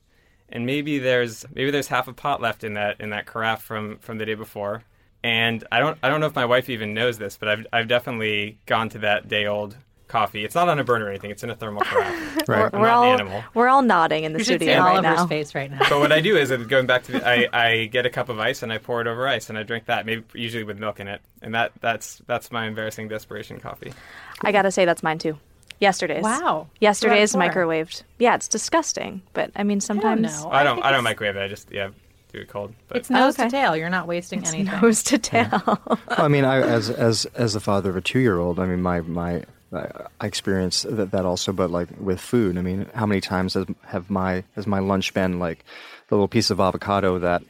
and 0.48 0.66
maybe 0.66 0.98
there's 0.98 1.44
maybe 1.54 1.70
there's 1.70 1.88
half 1.88 2.08
a 2.08 2.12
pot 2.12 2.40
left 2.40 2.64
in 2.64 2.74
that 2.74 3.00
in 3.00 3.10
that 3.10 3.26
carafe 3.26 3.62
from 3.62 3.98
from 3.98 4.18
the 4.18 4.26
day 4.26 4.34
before. 4.34 4.82
And 5.22 5.64
I 5.72 5.80
don't 5.80 5.98
I 6.02 6.08
don't 6.08 6.20
know 6.20 6.26
if 6.26 6.34
my 6.34 6.46
wife 6.46 6.70
even 6.70 6.94
knows 6.94 7.18
this, 7.18 7.36
but 7.36 7.48
I've 7.48 7.66
I've 7.72 7.88
definitely 7.88 8.58
gone 8.66 8.88
to 8.90 8.98
that 9.00 9.28
day 9.28 9.46
old 9.46 9.76
coffee. 10.08 10.44
It's 10.44 10.54
not 10.54 10.68
on 10.68 10.78
a 10.78 10.84
burner 10.84 11.06
or 11.06 11.08
anything. 11.10 11.30
It's 11.30 11.42
in 11.44 11.50
a 11.50 11.54
thermal 11.54 11.82
carafe. 11.82 12.36
Right. 12.48 12.70
I'm 12.72 12.80
we're 12.80 12.86
not 12.86 12.94
all 12.96 13.02
the 13.02 13.08
animal. 13.22 13.44
we're 13.54 13.68
all 13.68 13.82
nodding 13.82 14.24
in 14.24 14.32
the 14.32 14.38
you 14.38 14.44
should 14.44 14.60
studio 14.60 14.74
see 14.74 14.78
right 14.80 14.90
Oliver's 15.04 15.18
now. 15.18 15.26
face 15.26 15.54
right 15.54 15.70
now 15.70 15.80
But 15.90 15.98
what 16.00 16.12
I 16.12 16.20
do 16.22 16.36
is, 16.36 16.50
going 16.50 16.86
back 16.86 17.02
to 17.04 17.12
the, 17.12 17.28
I, 17.28 17.46
I 17.52 17.84
get 17.86 18.06
a 18.06 18.10
cup 18.10 18.28
of 18.30 18.38
ice 18.38 18.62
and 18.62 18.72
I 18.72 18.78
pour 18.78 19.00
it 19.02 19.06
over 19.06 19.28
ice 19.28 19.50
and 19.50 19.58
I 19.58 19.62
drink 19.64 19.84
that, 19.86 20.06
maybe 20.06 20.24
usually 20.32 20.64
with 20.64 20.78
milk 20.78 20.98
in 20.98 21.08
it, 21.08 21.20
and 21.42 21.54
that 21.54 21.72
that's 21.80 22.22
that's 22.26 22.50
my 22.50 22.66
embarrassing 22.66 23.08
desperation 23.08 23.60
coffee. 23.60 23.92
I 24.42 24.50
gotta 24.52 24.70
say 24.70 24.84
that's 24.86 25.02
mine 25.02 25.18
too. 25.18 25.38
Yesterday's. 25.80 26.24
Wow. 26.24 26.68
Yesterday's 26.80 27.32
Two 27.32 27.40
out 27.40 27.48
of 27.48 27.52
four. 27.54 27.64
microwaved. 27.66 28.02
Yeah, 28.18 28.34
it's 28.34 28.48
disgusting, 28.48 29.20
but 29.34 29.50
I 29.54 29.62
mean 29.62 29.80
sometimes 29.80 30.42
know. 30.42 30.50
I 30.50 30.64
don't 30.64 30.76
think 30.76 30.86
I 30.86 30.90
don't 30.92 31.04
microwave 31.04 31.36
it. 31.36 31.40
I 31.42 31.48
just 31.48 31.70
yeah 31.70 31.90
do 32.32 32.38
it 32.40 32.48
cold. 32.48 32.74
But 32.88 32.96
it's 32.98 33.10
nose 33.10 33.38
oh, 33.38 33.42
Okay. 33.42 33.44
to 33.44 33.50
tail 33.50 33.76
you're 33.76 33.88
not 33.90 34.06
wasting 34.06 34.40
it's 34.40 34.52
anything 34.54 34.80
nose 34.80 35.02
to 35.04 35.18
tail. 35.18 35.62
Well, 35.66 35.98
I 36.08 36.28
mean, 36.28 36.44
I, 36.44 36.60
as 36.60 36.90
as 36.90 37.26
as 37.34 37.52
the 37.54 37.60
father 37.60 37.90
of 37.90 37.96
a 37.96 38.00
two 38.00 38.18
year 38.20 38.38
old, 38.38 38.58
I 38.58 38.66
mean, 38.66 38.80
my 38.82 39.00
my 39.02 39.44
I, 39.72 40.06
I 40.20 40.26
experience 40.26 40.82
that, 40.82 41.10
that 41.10 41.24
also, 41.24 41.52
but 41.52 41.70
like 41.70 41.88
with 42.00 42.20
food. 42.20 42.56
I 42.58 42.62
mean, 42.62 42.88
how 42.94 43.06
many 43.06 43.20
times 43.20 43.54
has 43.54 43.66
have 43.86 44.10
my 44.10 44.44
has 44.54 44.66
my 44.66 44.78
lunch 44.78 45.14
been 45.14 45.38
like 45.38 45.64
the 46.08 46.14
little 46.14 46.28
piece 46.28 46.50
of 46.50 46.60
avocado 46.60 47.18
that 47.18 47.42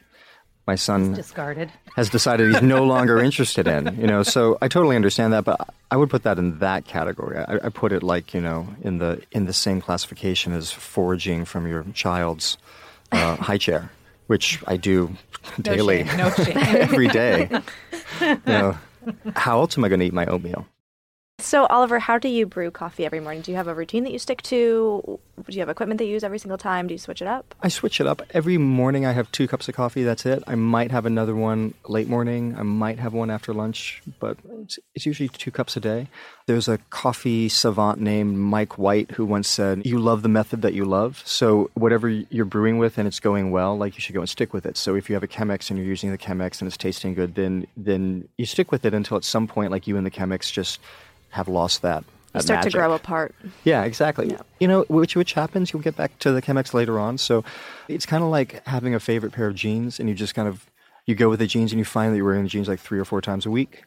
my 0.67 0.75
son 0.75 1.13
Discarded. 1.13 1.71
has 1.95 2.09
decided 2.09 2.53
he's 2.53 2.61
no 2.61 2.83
longer 2.83 3.19
interested 3.29 3.67
in. 3.67 3.99
You 3.99 4.05
know, 4.05 4.21
so 4.21 4.57
I 4.61 4.67
totally 4.67 4.95
understand 4.95 5.33
that, 5.33 5.43
but 5.43 5.73
I 5.89 5.97
would 5.97 6.11
put 6.11 6.23
that 6.23 6.37
in 6.37 6.59
that 6.59 6.85
category. 6.85 7.39
I, 7.39 7.55
I 7.63 7.69
put 7.69 7.91
it 7.91 8.03
like 8.03 8.33
you 8.35 8.41
know 8.41 8.67
in 8.81 8.99
the 8.99 9.21
in 9.31 9.45
the 9.45 9.53
same 9.53 9.81
classification 9.81 10.53
as 10.53 10.71
foraging 10.71 11.45
from 11.45 11.67
your 11.67 11.85
child's 11.93 12.57
uh, 13.11 13.35
high 13.49 13.57
chair, 13.57 13.91
which 14.27 14.61
I 14.67 14.77
do 14.77 15.15
No 15.57 15.63
daily, 15.63 16.05
shame. 16.05 16.17
No 16.17 16.29
shame. 16.31 16.57
every 16.57 17.07
day. 17.07 17.49
You 18.21 18.37
know, 18.45 18.77
how 19.35 19.61
else 19.61 19.77
am 19.77 19.85
I 19.85 19.87
going 19.89 20.01
to 20.01 20.05
eat 20.05 20.13
my 20.13 20.27
oatmeal? 20.27 20.67
So, 21.41 21.65
Oliver, 21.67 21.99
how 21.99 22.17
do 22.17 22.27
you 22.27 22.45
brew 22.45 22.69
coffee 22.69 23.05
every 23.05 23.19
morning? 23.19 23.41
Do 23.41 23.51
you 23.51 23.57
have 23.57 23.67
a 23.67 23.73
routine 23.73 24.03
that 24.03 24.11
you 24.11 24.19
stick 24.19 24.41
to? 24.43 25.19
Do 25.47 25.53
you 25.53 25.59
have 25.59 25.69
equipment 25.69 25.97
that 25.99 26.05
you 26.05 26.11
use 26.11 26.23
every 26.23 26.39
single 26.39 26.57
time? 26.57 26.87
Do 26.87 26.93
you 26.93 26.97
switch 26.97 27.21
it 27.21 27.27
up? 27.27 27.55
I 27.61 27.69
switch 27.69 28.01
it 28.01 28.07
up. 28.07 28.21
Every 28.31 28.57
morning 28.57 29.05
I 29.05 29.13
have 29.13 29.31
two 29.31 29.47
cups 29.47 29.69
of 29.69 29.75
coffee, 29.75 30.03
that's 30.03 30.25
it. 30.25 30.43
I 30.47 30.55
might 30.55 30.91
have 30.91 31.05
another 31.05 31.35
one 31.35 31.73
late 31.87 32.07
morning. 32.09 32.55
I 32.57 32.63
might 32.63 32.99
have 32.99 33.13
one 33.13 33.29
after 33.29 33.53
lunch, 33.53 34.01
but 34.19 34.37
it's, 34.63 35.05
usually 35.05 35.29
two 35.29 35.51
cups 35.51 35.77
a 35.77 35.79
day. 35.79 36.07
There's 36.45 36.67
a 36.67 36.77
coffee 36.89 37.47
savant 37.47 38.01
named 38.01 38.37
Mike 38.37 38.77
White 38.77 39.11
who 39.11 39.25
once 39.25 39.47
said, 39.47 39.85
You 39.85 39.99
love 39.99 40.23
the 40.23 40.29
method 40.29 40.61
that 40.63 40.73
you 40.73 40.83
love. 40.83 41.21
So 41.25 41.71
whatever 41.73 42.09
you're 42.09 42.45
brewing 42.45 42.79
with 42.79 42.97
and 42.97 43.07
it's 43.07 43.19
going 43.19 43.51
well, 43.51 43.77
like 43.77 43.95
you 43.95 44.01
should 44.01 44.15
go 44.15 44.21
and 44.21 44.29
stick 44.29 44.53
with 44.53 44.65
it. 44.65 44.75
So 44.75 44.95
if 44.95 45.09
you 45.09 45.15
have 45.15 45.23
a 45.23 45.27
Chemex 45.27 45.69
and 45.69 45.79
you're 45.79 45.87
using 45.87 46.11
the 46.11 46.17
Chemex 46.17 46.59
and 46.59 46.67
it's 46.67 46.77
tasting 46.77 47.13
good, 47.13 47.35
then 47.35 47.65
then 47.77 48.27
you 48.37 48.45
stick 48.45 48.71
with 48.71 48.85
it 48.85 48.93
until 48.93 49.15
at 49.15 49.23
some 49.23 49.47
point, 49.47 49.71
like 49.71 49.87
you 49.87 49.95
and 49.95 50.05
the 50.05 50.11
Chemex 50.11 50.51
just 50.51 50.79
have 51.31 51.47
lost 51.47 51.81
that. 51.81 52.03
You 52.03 52.33
that 52.33 52.43
start 52.43 52.57
magic. 52.59 52.71
to 52.73 52.77
grow 52.77 52.93
apart. 52.93 53.33
Yeah, 53.63 53.83
exactly. 53.83 54.35
You 54.59 54.67
know, 54.67 54.85
which 54.87 55.15
which 55.15 55.33
happens. 55.33 55.73
You'll 55.73 55.81
get 55.81 55.95
back 55.95 56.17
to 56.19 56.31
the 56.31 56.41
Chemex 56.41 56.73
later 56.73 56.99
on. 56.99 57.17
So 57.17 57.43
it's 57.87 58.05
kind 58.05 58.23
of 58.23 58.29
like 58.29 58.65
having 58.67 58.93
a 58.93 58.99
favorite 58.99 59.31
pair 59.33 59.47
of 59.47 59.55
jeans, 59.55 59.99
and 59.99 60.07
you 60.07 60.13
just 60.15 60.35
kind 60.35 60.47
of 60.47 60.69
you 61.05 61.15
go 61.15 61.27
with 61.29 61.39
the 61.39 61.47
jeans, 61.47 61.71
and 61.71 61.79
you 61.79 61.85
find 61.85 62.13
that 62.13 62.17
you're 62.17 62.25
wearing 62.25 62.43
the 62.43 62.49
jeans 62.49 62.67
like 62.67 62.79
three 62.79 62.99
or 62.99 63.05
four 63.05 63.19
times 63.21 63.45
a 63.47 63.51
week. 63.51 63.83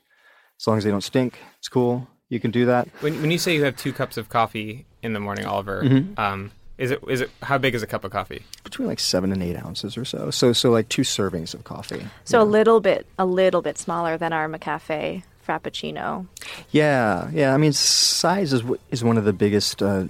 As 0.60 0.66
long 0.66 0.76
as 0.78 0.84
they 0.84 0.90
don't 0.90 1.02
stink, 1.04 1.38
it's 1.58 1.68
cool. 1.68 2.08
You 2.30 2.40
can 2.40 2.50
do 2.50 2.66
that. 2.66 2.88
When 3.00 3.20
when 3.20 3.30
you 3.30 3.38
say 3.38 3.54
you 3.54 3.62
have 3.64 3.76
two 3.76 3.92
cups 3.92 4.16
of 4.16 4.28
coffee 4.28 4.86
in 5.02 5.12
the 5.12 5.20
morning, 5.20 5.44
Oliver, 5.46 5.82
Mm-hmm. 5.84 6.18
um, 6.18 6.50
is 6.78 6.90
it 6.90 7.00
is 7.08 7.20
it 7.20 7.30
how 7.42 7.58
big 7.58 7.76
is 7.76 7.82
a 7.82 7.86
cup 7.86 8.02
of 8.02 8.10
coffee? 8.10 8.42
Between 8.64 8.88
like 8.88 8.98
seven 8.98 9.30
and 9.30 9.40
eight 9.42 9.56
ounces 9.56 9.96
or 9.96 10.04
so. 10.04 10.30
So 10.32 10.52
so 10.52 10.70
like 10.70 10.88
two 10.88 11.02
servings 11.02 11.54
of 11.54 11.62
coffee. 11.62 12.06
So 12.24 12.42
a 12.42 12.44
little 12.44 12.80
bit, 12.80 13.06
a 13.18 13.26
little 13.26 13.62
bit 13.62 13.78
smaller 13.78 14.16
than 14.16 14.32
our 14.32 14.48
McCafe 14.48 15.22
Frappuccino. 15.46 16.26
Yeah, 16.70 17.30
yeah. 17.32 17.54
I 17.54 17.56
mean, 17.56 17.72
size 17.72 18.52
is 18.52 18.62
is 18.90 19.02
one 19.02 19.18
of 19.18 19.24
the 19.24 19.32
biggest 19.32 19.82
uh, 19.82 20.06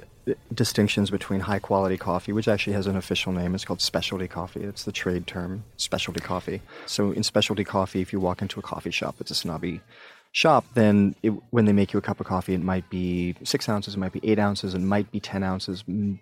distinctions 0.55 1.11
between 1.11 1.41
high 1.41 1.59
quality 1.59 1.97
coffee, 1.97 2.33
which 2.33 2.49
actually 2.49 2.75
has 2.75 2.87
an 2.87 2.97
official 2.97 3.33
name. 3.33 3.55
It's 3.55 3.65
called 3.65 3.81
specialty 3.81 4.29
coffee. 4.29 4.63
It's 4.63 4.85
the 4.85 4.93
trade 4.93 5.27
term, 5.27 5.65
specialty 5.77 6.21
coffee. 6.21 6.61
So 6.87 7.13
in 7.13 7.23
specialty 7.23 7.65
coffee, 7.65 8.01
if 8.01 8.13
you 8.13 8.21
walk 8.21 8.43
into 8.43 8.61
a 8.61 8.63
coffee 8.63 8.91
shop, 8.91 9.17
it's 9.21 9.31
a 9.31 9.35
snobby 9.35 9.81
shop. 10.33 10.65
Then 10.75 11.15
it, 11.23 11.31
when 11.51 11.67
they 11.67 11.73
make 11.73 11.93
you 11.93 11.99
a 11.99 12.03
cup 12.03 12.19
of 12.19 12.27
coffee, 12.27 12.55
it 12.55 12.63
might 12.63 12.89
be 12.91 13.37
six 13.45 13.69
ounces, 13.69 13.95
it 13.95 13.99
might 13.99 14.13
be 14.13 14.21
eight 14.23 14.39
ounces, 14.39 14.75
it 14.75 14.81
might 14.81 15.11
be 15.13 15.21
ten 15.21 15.43
ounces. 15.43 15.85
It 15.87 16.19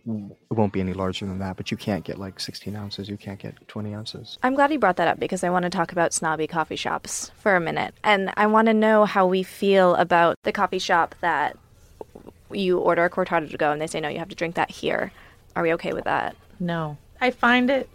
won't 0.50 0.72
be 0.72 0.80
any 0.80 0.92
larger 0.92 1.26
than 1.26 1.38
that, 1.38 1.56
but 1.56 1.70
you 1.70 1.76
can't 1.76 2.04
get 2.04 2.18
like 2.18 2.40
sixteen 2.40 2.76
ounces. 2.76 3.08
You 3.08 3.16
can't 3.16 3.38
get 3.38 3.66
twenty 3.68 3.94
ounces. 3.94 4.38
I'm 4.42 4.54
glad 4.54 4.72
you 4.72 4.78
brought 4.78 4.96
that 4.96 5.08
up 5.08 5.18
because 5.18 5.44
I 5.44 5.50
want 5.50 5.62
to 5.62 5.70
talk 5.70 5.92
about 5.92 6.12
snobby 6.12 6.46
coffee 6.46 6.76
shops 6.76 7.30
for 7.38 7.56
a 7.56 7.60
minute. 7.60 7.94
And 8.04 8.32
I 8.36 8.46
want 8.46 8.66
to 8.66 8.74
know 8.74 9.04
how 9.04 9.26
we 9.26 9.42
feel 9.42 9.94
about 9.94 10.36
the 10.42 10.52
coffee 10.52 10.78
shop 10.78 11.14
that 11.20 11.56
you 12.50 12.78
order 12.78 13.04
a 13.04 13.10
cortado 13.10 13.48
to 13.48 13.56
go 13.56 13.70
and 13.70 13.80
they 13.80 13.86
say, 13.86 14.00
no, 14.00 14.08
you 14.08 14.18
have 14.18 14.28
to 14.28 14.34
drink 14.34 14.56
that 14.56 14.70
here. 14.70 15.12
Are 15.54 15.62
we 15.62 15.72
okay 15.74 15.92
with 15.92 16.04
that? 16.04 16.34
No, 16.58 16.98
I 17.20 17.30
find 17.30 17.70
it 17.70 17.88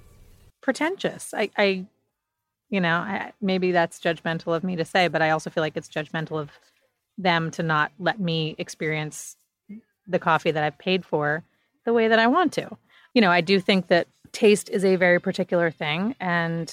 pretentious. 0.62 1.34
I, 1.34 1.50
I 1.58 1.86
you 2.76 2.82
know, 2.82 2.98
I, 2.98 3.32
maybe 3.40 3.72
that's 3.72 4.02
judgmental 4.02 4.54
of 4.54 4.62
me 4.62 4.76
to 4.76 4.84
say, 4.84 5.08
but 5.08 5.22
I 5.22 5.30
also 5.30 5.50
feel 5.50 5.64
like 5.64 5.78
it's 5.78 5.88
judgmental 5.88 6.38
of 6.38 6.52
them 7.18 7.50
to 7.52 7.64
not 7.64 7.94
let 8.00 8.20
me 8.20 8.54
experience 8.58 9.38
the 10.06 10.20
coffee 10.20 10.52
that 10.52 10.62
I've 10.62 10.78
paid 10.78 11.06
for 11.06 11.42
the 11.86 11.94
way 11.94 12.10
that 12.10 12.20
I 12.20 12.28
want 12.28 12.52
to. 12.54 12.78
You 13.14 13.22
know, 13.22 13.32
I 13.32 13.40
do 13.40 13.62
think 13.62 13.88
that 13.88 14.08
taste 14.34 14.68
is 14.70 14.84
a 14.84 14.98
very 14.98 15.22
particular 15.22 15.72
thing. 15.72 16.16
And 16.20 16.70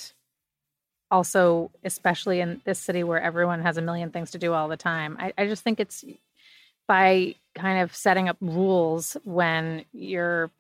also, 1.09 1.71
especially 1.85 2.41
in 2.41 2.61
this 2.65 2.81
city 2.81 3.05
where 3.05 3.23
everyone 3.23 3.62
has 3.62 3.77
a 3.77 3.83
million 3.83 4.11
things 4.11 4.33
to 4.33 4.38
do 4.38 4.53
all 4.53 4.67
the 4.67 4.77
time, 4.77 5.17
I, 5.21 5.33
I 5.38 5.47
just 5.47 5.62
think 5.62 5.79
it's 5.79 6.05
by 6.88 7.37
kind 7.55 7.81
of 7.81 7.95
setting 7.95 8.29
up 8.29 8.38
rules 8.41 9.17
when 9.23 9.85
you're 9.93 10.51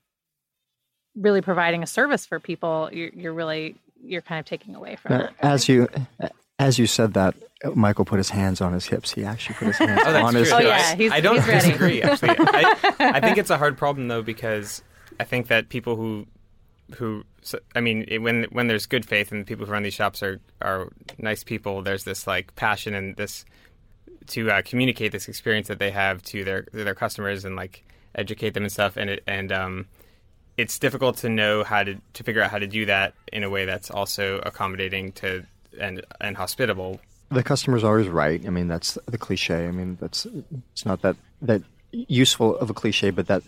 really 1.16 1.40
providing 1.40 1.82
a 1.82 1.86
service 1.88 2.26
for 2.26 2.38
people, 2.38 2.90
you're, 2.92 3.10
you're 3.10 3.34
really 3.34 3.74
you're 4.04 4.22
kind 4.22 4.40
of 4.40 4.46
taking 4.46 4.74
away 4.74 4.96
from 4.96 5.12
Now, 5.18 5.24
it. 5.24 5.30
as 5.40 5.68
you 5.68 5.88
as 6.58 6.78
you 6.78 6.86
said 6.86 7.14
that, 7.14 7.34
Michael 7.74 8.04
put 8.04 8.18
his 8.18 8.30
hands 8.30 8.60
on 8.60 8.72
his 8.72 8.86
hips. 8.86 9.12
He 9.12 9.24
actually 9.24 9.54
put 9.56 9.68
his 9.68 9.78
hands 9.78 10.02
Oh, 10.04 10.12
that's 10.12 10.24
on 10.24 10.32
true. 10.32 10.40
his 10.40 10.52
Oh, 10.52 10.56
hips. 10.58 10.68
yeah, 10.68 10.74
I, 10.92 10.94
he's- 10.96 11.12
I 11.12 11.20
don't 11.20 11.36
he's 11.36 11.46
ready. 11.48 11.66
disagree. 11.66 12.02
Actually, 12.02 12.30
I, 12.38 12.74
I 12.98 13.20
think 13.20 13.38
it's 13.38 13.50
a 13.50 13.58
hard 13.58 13.76
problem 13.78 14.08
though 14.08 14.22
because 14.22 14.82
I 15.20 15.24
think 15.24 15.48
that 15.48 15.68
people 15.68 15.96
who 15.96 16.26
who 16.96 17.24
I 17.74 17.80
mean 17.80 18.04
it, 18.08 18.18
when 18.18 18.44
when 18.50 18.66
there's 18.66 18.86
good 18.86 19.06
faith 19.06 19.32
and 19.32 19.40
the 19.40 19.44
people 19.46 19.64
who 19.66 19.72
run 19.72 19.82
these 19.82 19.94
shops 19.94 20.22
are 20.22 20.40
are 20.60 20.88
nice 21.18 21.42
people. 21.44 21.82
There's 21.82 22.04
this 22.04 22.26
like 22.26 22.54
passion 22.56 22.94
and 22.94 23.16
this 23.16 23.44
to 24.28 24.50
uh, 24.50 24.62
communicate 24.64 25.10
this 25.12 25.26
experience 25.26 25.68
that 25.68 25.78
they 25.78 25.90
have 25.90 26.22
to 26.24 26.44
their 26.44 26.62
to 26.62 26.84
their 26.84 26.94
customers 26.94 27.44
and 27.44 27.56
like 27.56 27.84
educate 28.14 28.50
them 28.54 28.62
and 28.64 28.72
stuff. 28.72 28.96
And 28.96 29.10
it 29.10 29.22
and 29.26 29.50
um, 29.52 29.86
it's 30.62 30.78
difficult 30.78 31.16
to 31.18 31.28
know 31.28 31.64
how 31.64 31.82
to 31.82 31.96
to 32.14 32.24
figure 32.24 32.42
out 32.42 32.50
how 32.50 32.58
to 32.58 32.66
do 32.66 32.86
that 32.86 33.14
in 33.32 33.42
a 33.42 33.50
way 33.50 33.64
that's 33.64 33.90
also 33.90 34.38
accommodating 34.50 35.12
to 35.12 35.44
and 35.80 36.04
and 36.20 36.36
hospitable 36.36 37.00
the 37.32 37.42
customer's 37.42 37.84
always 37.84 38.08
right. 38.08 38.44
I 38.46 38.50
mean, 38.50 38.68
that's 38.68 38.98
the 39.06 39.18
cliche. 39.18 39.66
I 39.66 39.70
mean, 39.70 39.96
that's 40.00 40.26
it's 40.72 40.84
not 40.84 41.02
that 41.02 41.16
that 41.40 41.62
useful 41.92 42.56
of 42.58 42.70
a 42.70 42.74
cliche, 42.74 43.10
but 43.10 43.26
that 43.26 43.42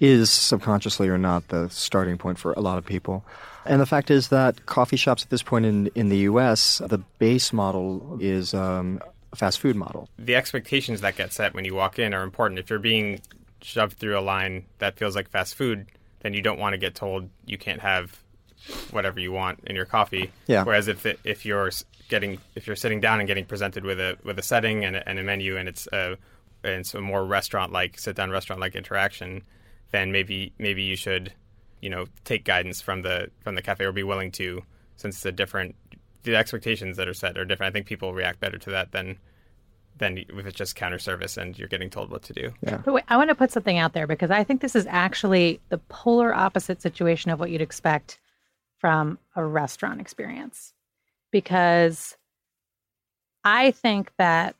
is 0.00 0.30
subconsciously 0.30 1.08
or 1.08 1.18
not 1.18 1.48
the 1.48 1.68
starting 1.68 2.18
point 2.18 2.38
for 2.38 2.52
a 2.52 2.60
lot 2.60 2.78
of 2.78 2.84
people. 2.84 3.24
And 3.64 3.80
the 3.80 3.86
fact 3.86 4.10
is 4.10 4.28
that 4.28 4.66
coffee 4.66 4.96
shops 4.96 5.22
at 5.22 5.30
this 5.30 5.42
point 5.42 5.64
in 5.66 5.86
in 5.94 6.08
the 6.08 6.18
U.S. 6.30 6.82
the 6.84 6.98
base 7.18 7.52
model 7.52 8.18
is 8.20 8.54
um, 8.54 9.00
a 9.32 9.36
fast 9.36 9.60
food 9.60 9.76
model. 9.76 10.08
the 10.18 10.34
expectations 10.34 11.00
that 11.02 11.16
get 11.16 11.32
set 11.32 11.54
when 11.54 11.64
you 11.64 11.74
walk 11.74 11.98
in 11.98 12.14
are 12.14 12.24
important. 12.24 12.58
If 12.58 12.70
you're 12.70 12.78
being 12.78 13.20
shoved 13.62 13.98
through 13.98 14.18
a 14.18 14.24
line 14.34 14.64
that 14.78 14.98
feels 14.98 15.14
like 15.14 15.28
fast 15.30 15.54
food, 15.54 15.86
then 16.20 16.34
you 16.34 16.42
don't 16.42 16.58
want 16.58 16.74
to 16.74 16.78
get 16.78 16.94
told 16.94 17.28
you 17.46 17.58
can't 17.58 17.80
have 17.80 18.22
whatever 18.90 19.20
you 19.20 19.32
want 19.32 19.60
in 19.66 19.74
your 19.74 19.86
coffee. 19.86 20.30
Yeah. 20.46 20.64
Whereas 20.64 20.88
if 20.88 21.06
it, 21.06 21.18
if 21.24 21.44
you're 21.44 21.70
getting 22.08 22.38
if 22.54 22.66
you're 22.66 22.76
sitting 22.76 23.00
down 23.00 23.20
and 23.20 23.26
getting 23.26 23.44
presented 23.44 23.84
with 23.84 23.98
a 24.00 24.18
with 24.22 24.38
a 24.38 24.42
setting 24.42 24.84
and 24.84 24.96
a, 24.96 25.08
and 25.08 25.18
a 25.18 25.22
menu 25.22 25.56
and 25.56 25.68
it's 25.68 25.86
a 25.92 26.16
and 26.62 26.80
it's 26.80 26.94
a 26.94 27.00
more 27.00 27.24
restaurant 27.24 27.72
like 27.72 27.98
sit 27.98 28.16
down 28.16 28.30
restaurant 28.30 28.60
like 28.60 28.74
interaction, 28.74 29.42
then 29.92 30.12
maybe 30.12 30.52
maybe 30.58 30.82
you 30.82 30.96
should 30.96 31.32
you 31.80 31.88
know 31.88 32.06
take 32.24 32.44
guidance 32.44 32.80
from 32.80 33.02
the 33.02 33.30
from 33.40 33.54
the 33.54 33.62
cafe 33.62 33.84
or 33.84 33.92
be 33.92 34.02
willing 34.02 34.30
to 34.32 34.62
since 34.96 35.16
it's 35.16 35.24
a 35.24 35.32
different 35.32 35.74
the 36.22 36.36
expectations 36.36 36.96
that 36.98 37.08
are 37.08 37.14
set 37.14 37.38
are 37.38 37.44
different. 37.44 37.70
I 37.70 37.72
think 37.72 37.86
people 37.86 38.12
react 38.12 38.40
better 38.40 38.58
to 38.58 38.70
that 38.70 38.92
than 38.92 39.18
than 40.00 40.18
if 40.18 40.46
it's 40.46 40.56
just 40.56 40.74
counter 40.74 40.98
service 40.98 41.36
and 41.36 41.56
you're 41.58 41.68
getting 41.68 41.90
told 41.90 42.10
what 42.10 42.22
to 42.24 42.32
do. 42.32 42.52
But 42.84 42.92
wait, 42.92 43.04
I 43.08 43.16
want 43.16 43.28
to 43.28 43.34
put 43.34 43.52
something 43.52 43.78
out 43.78 43.92
there 43.92 44.06
because 44.06 44.30
I 44.30 44.42
think 44.42 44.60
this 44.60 44.74
is 44.74 44.86
actually 44.90 45.60
the 45.68 45.78
polar 45.78 46.34
opposite 46.34 46.82
situation 46.82 47.30
of 47.30 47.38
what 47.38 47.50
you'd 47.50 47.60
expect 47.60 48.18
from 48.78 49.18
a 49.36 49.44
restaurant 49.44 50.00
experience. 50.00 50.72
Because 51.30 52.16
I 53.44 53.70
think 53.70 54.10
that 54.18 54.56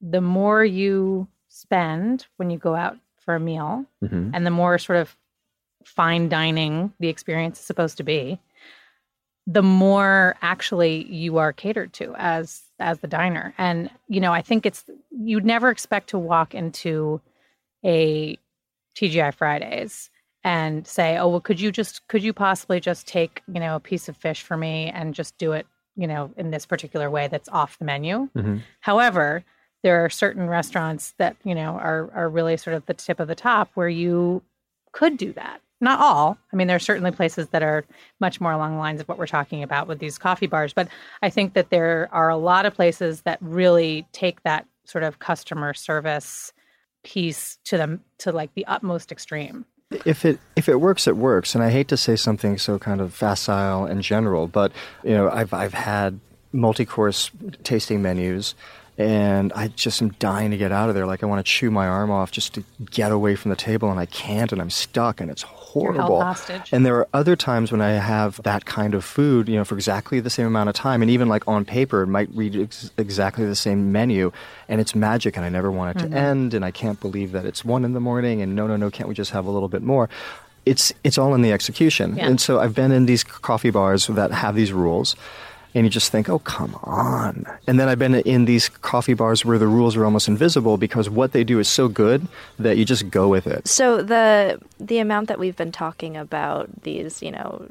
the 0.00 0.20
more 0.20 0.64
you 0.64 1.28
spend 1.48 2.26
when 2.36 2.50
you 2.50 2.58
go 2.58 2.74
out 2.74 2.98
for 3.16 3.34
a 3.34 3.40
meal 3.40 3.86
mm-hmm. 4.04 4.30
and 4.34 4.44
the 4.44 4.50
more 4.50 4.78
sort 4.78 4.98
of 4.98 5.16
fine 5.84 6.28
dining 6.28 6.92
the 6.98 7.08
experience 7.08 7.60
is 7.60 7.64
supposed 7.64 7.96
to 7.96 8.02
be, 8.02 8.38
the 9.46 9.62
more 9.62 10.36
actually 10.42 11.04
you 11.06 11.38
are 11.38 11.52
catered 11.52 11.92
to 11.94 12.14
as 12.16 12.62
as 12.82 12.98
the 12.98 13.06
diner. 13.06 13.54
And 13.58 13.90
you 14.08 14.20
know, 14.20 14.32
I 14.32 14.42
think 14.42 14.66
it's 14.66 14.84
you'd 15.10 15.44
never 15.44 15.70
expect 15.70 16.10
to 16.10 16.18
walk 16.18 16.54
into 16.54 17.20
a 17.84 18.38
TGI 18.96 19.34
Fridays 19.34 20.10
and 20.44 20.86
say, 20.86 21.16
"Oh, 21.16 21.28
well, 21.28 21.40
could 21.40 21.60
you 21.60 21.72
just 21.72 22.06
could 22.08 22.22
you 22.22 22.32
possibly 22.32 22.80
just 22.80 23.06
take 23.06 23.42
you 23.52 23.60
know 23.60 23.76
a 23.76 23.80
piece 23.80 24.08
of 24.08 24.16
fish 24.16 24.42
for 24.42 24.56
me 24.56 24.90
and 24.94 25.14
just 25.14 25.36
do 25.38 25.52
it 25.52 25.66
you 25.96 26.06
know 26.06 26.30
in 26.36 26.50
this 26.50 26.66
particular 26.66 27.10
way 27.10 27.28
that's 27.28 27.48
off 27.48 27.78
the 27.78 27.84
menu?" 27.84 28.28
Mm-hmm. 28.36 28.58
However, 28.80 29.44
there 29.82 30.04
are 30.04 30.10
certain 30.10 30.48
restaurants 30.48 31.14
that 31.18 31.36
you 31.44 31.54
know 31.54 31.72
are 31.72 32.10
are 32.12 32.28
really 32.28 32.56
sort 32.56 32.74
of 32.74 32.86
the 32.86 32.94
tip 32.94 33.20
of 33.20 33.28
the 33.28 33.34
top 33.34 33.70
where 33.74 33.88
you 33.88 34.42
could 34.92 35.16
do 35.16 35.32
that. 35.32 35.60
Not 35.82 35.98
all. 35.98 36.38
I 36.52 36.56
mean, 36.56 36.68
there 36.68 36.76
are 36.76 36.80
certainly 36.80 37.10
places 37.10 37.48
that 37.48 37.62
are 37.64 37.84
much 38.20 38.40
more 38.40 38.52
along 38.52 38.74
the 38.74 38.78
lines 38.78 39.00
of 39.00 39.08
what 39.08 39.18
we're 39.18 39.26
talking 39.26 39.64
about 39.64 39.88
with 39.88 39.98
these 39.98 40.16
coffee 40.16 40.46
bars. 40.46 40.72
But 40.72 40.86
I 41.22 41.28
think 41.28 41.54
that 41.54 41.70
there 41.70 42.08
are 42.12 42.30
a 42.30 42.36
lot 42.36 42.66
of 42.66 42.72
places 42.72 43.22
that 43.22 43.38
really 43.40 44.06
take 44.12 44.44
that 44.44 44.64
sort 44.84 45.02
of 45.02 45.18
customer 45.18 45.74
service 45.74 46.52
piece 47.02 47.58
to 47.64 47.76
them 47.76 48.00
to 48.18 48.30
like 48.30 48.54
the 48.54 48.64
utmost 48.66 49.10
extreme. 49.10 49.66
if 50.06 50.24
it 50.24 50.38
if 50.54 50.68
it 50.68 50.80
works, 50.80 51.08
it 51.08 51.16
works. 51.16 51.54
And 51.56 51.64
I 51.64 51.70
hate 51.70 51.88
to 51.88 51.96
say 51.96 52.14
something 52.14 52.58
so 52.58 52.78
kind 52.78 53.00
of 53.00 53.12
facile 53.12 53.84
and 53.84 54.02
general, 54.02 54.46
but 54.46 54.70
you 55.02 55.12
know, 55.12 55.28
I've 55.30 55.52
I've 55.52 55.74
had 55.74 56.20
multi-course 56.52 57.30
tasting 57.64 58.02
menus 58.02 58.54
and 58.98 59.52
I 59.54 59.68
just 59.68 60.02
am 60.02 60.10
dying 60.18 60.50
to 60.50 60.56
get 60.56 60.70
out 60.72 60.88
of 60.88 60.94
there. 60.94 61.06
Like 61.06 61.22
I 61.22 61.26
want 61.26 61.44
to 61.44 61.50
chew 61.50 61.70
my 61.70 61.86
arm 61.86 62.10
off 62.10 62.30
just 62.30 62.52
to 62.54 62.64
get 62.90 63.10
away 63.10 63.34
from 63.36 63.50
the 63.50 63.56
table, 63.56 63.90
and 63.90 63.98
I 63.98 64.06
can't, 64.06 64.52
and 64.52 64.60
I'm 64.60 64.70
stuck, 64.70 65.20
and 65.20 65.30
it's 65.30 65.42
horrible. 65.42 66.22
And 66.72 66.84
there 66.84 66.96
are 66.96 67.08
other 67.14 67.34
times 67.34 67.72
when 67.72 67.80
I 67.80 67.92
have 67.92 68.42
that 68.42 68.66
kind 68.66 68.94
of 68.94 69.04
food, 69.04 69.48
you 69.48 69.56
know, 69.56 69.64
for 69.64 69.74
exactly 69.74 70.20
the 70.20 70.28
same 70.30 70.46
amount 70.46 70.68
of 70.68 70.74
time, 70.74 71.00
and 71.02 71.10
even 71.10 71.28
like 71.28 71.48
on 71.48 71.64
paper, 71.64 72.02
it 72.02 72.08
might 72.08 72.28
read 72.34 72.54
ex- 72.54 72.90
exactly 72.98 73.46
the 73.46 73.56
same 73.56 73.90
menu, 73.92 74.30
and 74.68 74.80
it's 74.80 74.94
magic, 74.94 75.36
and 75.36 75.44
I 75.44 75.48
never 75.48 75.70
want 75.70 75.96
it 75.96 76.02
Mm-hmm. 76.02 76.12
to 76.12 76.18
end, 76.18 76.54
and 76.54 76.64
I 76.64 76.70
can't 76.70 77.00
believe 77.00 77.32
that 77.32 77.44
it's 77.46 77.64
one 77.64 77.84
in 77.84 77.92
the 77.94 78.00
morning, 78.00 78.42
and 78.42 78.54
no, 78.54 78.66
no, 78.66 78.76
no, 78.76 78.90
can't 78.90 79.08
we 79.08 79.14
just 79.14 79.30
have 79.30 79.46
a 79.46 79.50
little 79.50 79.68
bit 79.68 79.82
more? 79.82 80.08
It's 80.64 80.92
it's 81.02 81.18
all 81.18 81.34
in 81.34 81.42
the 81.42 81.50
execution, 81.52 82.16
Yeah. 82.16 82.26
and 82.28 82.40
so 82.40 82.60
I've 82.60 82.74
been 82.74 82.92
in 82.92 83.06
these 83.06 83.24
coffee 83.24 83.70
bars 83.70 84.06
that 84.06 84.30
have 84.30 84.54
these 84.54 84.72
rules. 84.72 85.16
And 85.74 85.84
you 85.84 85.90
just 85.90 86.12
think, 86.12 86.28
oh, 86.28 86.38
come 86.40 86.78
on. 86.82 87.46
And 87.66 87.80
then 87.80 87.88
I've 87.88 87.98
been 87.98 88.14
in 88.14 88.44
these 88.44 88.68
coffee 88.68 89.14
bars 89.14 89.44
where 89.44 89.58
the 89.58 89.66
rules 89.66 89.96
are 89.96 90.04
almost 90.04 90.28
invisible 90.28 90.76
because 90.76 91.08
what 91.08 91.32
they 91.32 91.44
do 91.44 91.58
is 91.58 91.68
so 91.68 91.88
good 91.88 92.28
that 92.58 92.76
you 92.76 92.84
just 92.84 93.08
go 93.10 93.28
with 93.28 93.46
it. 93.46 93.66
So 93.66 94.02
the 94.02 94.60
the 94.78 94.98
amount 94.98 95.28
that 95.28 95.38
we've 95.38 95.56
been 95.56 95.72
talking 95.72 96.16
about 96.16 96.82
these, 96.82 97.22
you 97.22 97.30
know, 97.30 97.68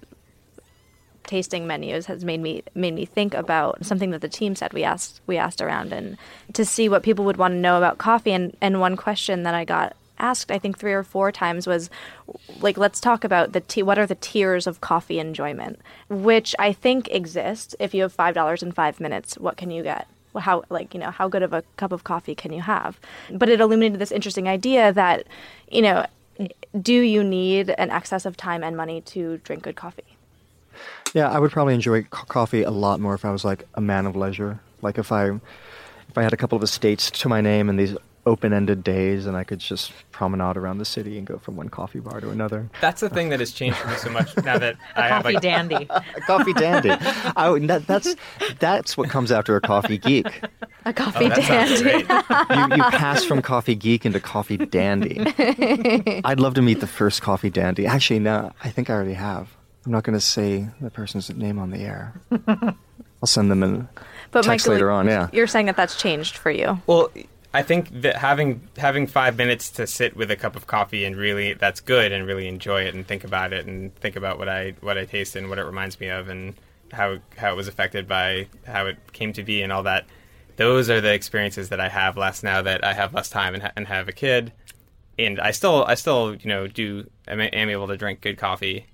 tasting 1.25 1.67
menus 1.67 2.07
has 2.07 2.25
made 2.25 2.41
me 2.41 2.63
made 2.73 2.93
me 2.93 3.05
think 3.05 3.33
about 3.33 3.85
something 3.85 4.11
that 4.11 4.21
the 4.21 4.29
team 4.29 4.55
said. 4.55 4.73
We 4.73 4.83
asked 4.83 5.21
we 5.27 5.37
asked 5.37 5.61
around 5.61 5.93
and 5.93 6.17
to 6.53 6.65
see 6.65 6.89
what 6.89 7.03
people 7.03 7.25
would 7.25 7.37
want 7.37 7.53
to 7.53 7.57
know 7.59 7.77
about 7.77 7.99
coffee. 7.99 8.31
And 8.31 8.57
and 8.61 8.79
one 8.79 8.97
question 8.97 9.43
that 9.43 9.53
I 9.53 9.63
got 9.63 9.95
asked, 10.21 10.51
I 10.51 10.59
think 10.59 10.77
three 10.77 10.93
or 10.93 11.03
four 11.03 11.31
times, 11.31 11.67
was 11.67 11.89
like, 12.61 12.77
let's 12.77 12.99
talk 12.99 13.23
about 13.23 13.53
the 13.53 13.61
t- 13.61 13.83
what 13.83 13.99
are 13.99 14.05
the 14.05 14.15
tiers 14.15 14.67
of 14.67 14.81
coffee 14.81 15.19
enjoyment, 15.19 15.79
which 16.09 16.55
I 16.59 16.71
think 16.71 17.09
exist. 17.09 17.75
If 17.79 17.93
you 17.93 18.03
have 18.03 18.13
five 18.13 18.35
dollars 18.35 18.63
in 18.63 18.71
five 18.71 18.99
minutes, 18.99 19.37
what 19.37 19.57
can 19.57 19.71
you 19.71 19.83
get? 19.83 20.07
How 20.37 20.63
like 20.69 20.93
you 20.93 20.99
know 20.99 21.11
how 21.11 21.27
good 21.27 21.43
of 21.43 21.51
a 21.51 21.63
cup 21.75 21.91
of 21.91 22.05
coffee 22.05 22.35
can 22.35 22.53
you 22.53 22.61
have? 22.61 22.99
But 23.31 23.49
it 23.49 23.59
illuminated 23.59 23.99
this 23.99 24.11
interesting 24.11 24.47
idea 24.47 24.93
that 24.93 25.27
you 25.69 25.81
know, 25.81 26.05
do 26.81 26.93
you 26.93 27.23
need 27.23 27.69
an 27.71 27.89
excess 27.89 28.25
of 28.25 28.37
time 28.37 28.63
and 28.63 28.77
money 28.77 29.01
to 29.01 29.37
drink 29.39 29.63
good 29.63 29.75
coffee? 29.75 30.03
Yeah, 31.13 31.29
I 31.29 31.39
would 31.39 31.51
probably 31.51 31.73
enjoy 31.73 32.03
co- 32.03 32.25
coffee 32.25 32.63
a 32.63 32.71
lot 32.71 32.99
more 32.99 33.13
if 33.13 33.25
I 33.25 33.31
was 33.31 33.43
like 33.43 33.67
a 33.75 33.81
man 33.81 34.05
of 34.05 34.15
leisure. 34.15 34.61
Like 34.81 34.97
if 34.97 35.11
I 35.11 35.31
if 35.31 36.17
I 36.17 36.23
had 36.23 36.33
a 36.33 36.37
couple 36.37 36.55
of 36.55 36.63
estates 36.63 37.09
to 37.11 37.29
my 37.29 37.41
name 37.41 37.69
and 37.69 37.79
these 37.79 37.95
open-ended 38.25 38.83
days 38.83 39.25
and 39.25 39.35
I 39.35 39.43
could 39.43 39.57
just 39.59 39.91
promenade 40.11 40.55
around 40.55 40.77
the 40.77 40.85
city 40.85 41.17
and 41.17 41.25
go 41.25 41.39
from 41.39 41.55
one 41.55 41.69
coffee 41.69 41.99
bar 41.99 42.21
to 42.21 42.29
another. 42.29 42.69
That's 42.79 43.01
the 43.01 43.09
thing 43.09 43.29
that 43.29 43.39
has 43.39 43.51
changed 43.51 43.77
for 43.79 43.87
me 43.87 43.95
so 43.95 44.09
much 44.11 44.35
now 44.43 44.59
that 44.59 44.75
I 44.95 45.07
have 45.07 45.25
a 45.25 45.33
Coffee 45.33 45.33
like 45.33 45.41
dandy. 45.43 45.87
A 45.89 46.21
coffee 46.27 46.53
dandy. 46.53 46.91
I, 46.91 47.57
that, 47.67 47.87
that's 47.87 48.15
that's 48.59 48.95
what 48.95 49.09
comes 49.09 49.31
after 49.31 49.55
a 49.55 49.61
coffee 49.61 49.97
geek. 49.97 50.27
A 50.85 50.93
coffee 50.93 51.25
Oh, 51.25 51.29
dandy. 51.29 51.83
You, 51.83 51.97
you 52.77 52.83
pass 52.91 53.23
from 53.23 53.41
coffee 53.41 53.75
geek 53.75 54.05
into 54.05 54.19
coffee 54.19 54.57
dandy. 54.57 55.19
I'd 56.23 56.39
love 56.39 56.53
to 56.55 56.61
meet 56.61 56.79
the 56.79 56.87
first 56.87 57.21
coffee 57.21 57.49
dandy. 57.49 57.85
Actually, 57.85 58.19
no, 58.19 58.51
I 58.63 58.69
think 58.69 58.89
I 58.89 58.93
already 58.93 59.13
have. 59.13 59.49
I'm 59.85 59.91
not 59.91 60.03
going 60.03 60.13
to 60.17 60.21
say 60.25 60.67
the 60.79 60.89
person's 60.91 61.29
name 61.35 61.57
on 61.59 61.71
the 61.71 61.79
air. 61.79 62.21
I'll 62.47 63.27
send 63.27 63.49
them 63.51 63.61
a 63.63 63.89
But 64.31 64.43
text 64.43 64.65
Michael, 64.67 64.73
later 64.73 64.91
on. 64.91 65.05
Yeah. 65.07 65.29
you're 65.31 65.47
saying 65.47 65.67
that 65.67 65.75
that's 65.75 65.95
changed 65.95 66.37
for 66.37 66.49
you. 66.51 66.79
Well, 66.87 67.09
I 67.53 67.63
think 67.63 67.89
that 68.01 68.15
having 68.15 68.67
having 68.77 69.07
five 69.07 69.37
minutes 69.37 69.71
to 69.71 69.85
sit 69.85 70.15
with 70.15 70.31
a 70.31 70.37
cup 70.37 70.55
of 70.55 70.67
coffee 70.67 71.03
and 71.03 71.17
really 71.17 71.53
that's 71.53 71.81
good 71.81 72.11
and 72.13 72.25
really 72.25 72.47
enjoy 72.47 72.83
it 72.83 72.95
and 72.95 73.05
think 73.05 73.25
about 73.25 73.51
it 73.51 73.65
and 73.65 73.93
think 73.95 74.15
about 74.15 74.39
what 74.39 74.47
I 74.47 74.75
what 74.79 74.97
I 74.97 75.05
taste 75.05 75.35
and 75.35 75.49
what 75.49 75.59
it 75.59 75.65
reminds 75.65 75.99
me 75.99 76.07
of 76.07 76.29
and 76.29 76.55
how 76.93 77.17
how 77.35 77.51
it 77.51 77.55
was 77.57 77.67
affected 77.67 78.07
by 78.07 78.47
how 78.65 78.85
it 78.85 78.97
came 79.11 79.33
to 79.33 79.43
be 79.43 79.61
and 79.61 79.71
all 79.71 79.83
that. 79.83 80.05
Those 80.55 80.89
are 80.89 81.01
the 81.01 81.13
experiences 81.13 81.69
that 81.69 81.81
I 81.81 81.89
have 81.89 82.15
less 82.15 82.41
now 82.41 82.61
that 82.61 82.85
I 82.85 82.93
have 82.93 83.13
less 83.13 83.29
time 83.29 83.53
and, 83.53 83.63
ha- 83.63 83.71
and 83.75 83.87
have 83.87 84.07
a 84.07 84.13
kid. 84.13 84.53
And 85.19 85.39
I 85.39 85.51
still 85.51 85.83
I 85.85 85.95
still 85.95 86.35
you 86.35 86.47
know 86.47 86.67
do 86.67 87.09
am, 87.27 87.41
am 87.41 87.69
able 87.69 87.87
to 87.87 87.97
drink 87.97 88.21
good 88.21 88.37
coffee 88.37 88.85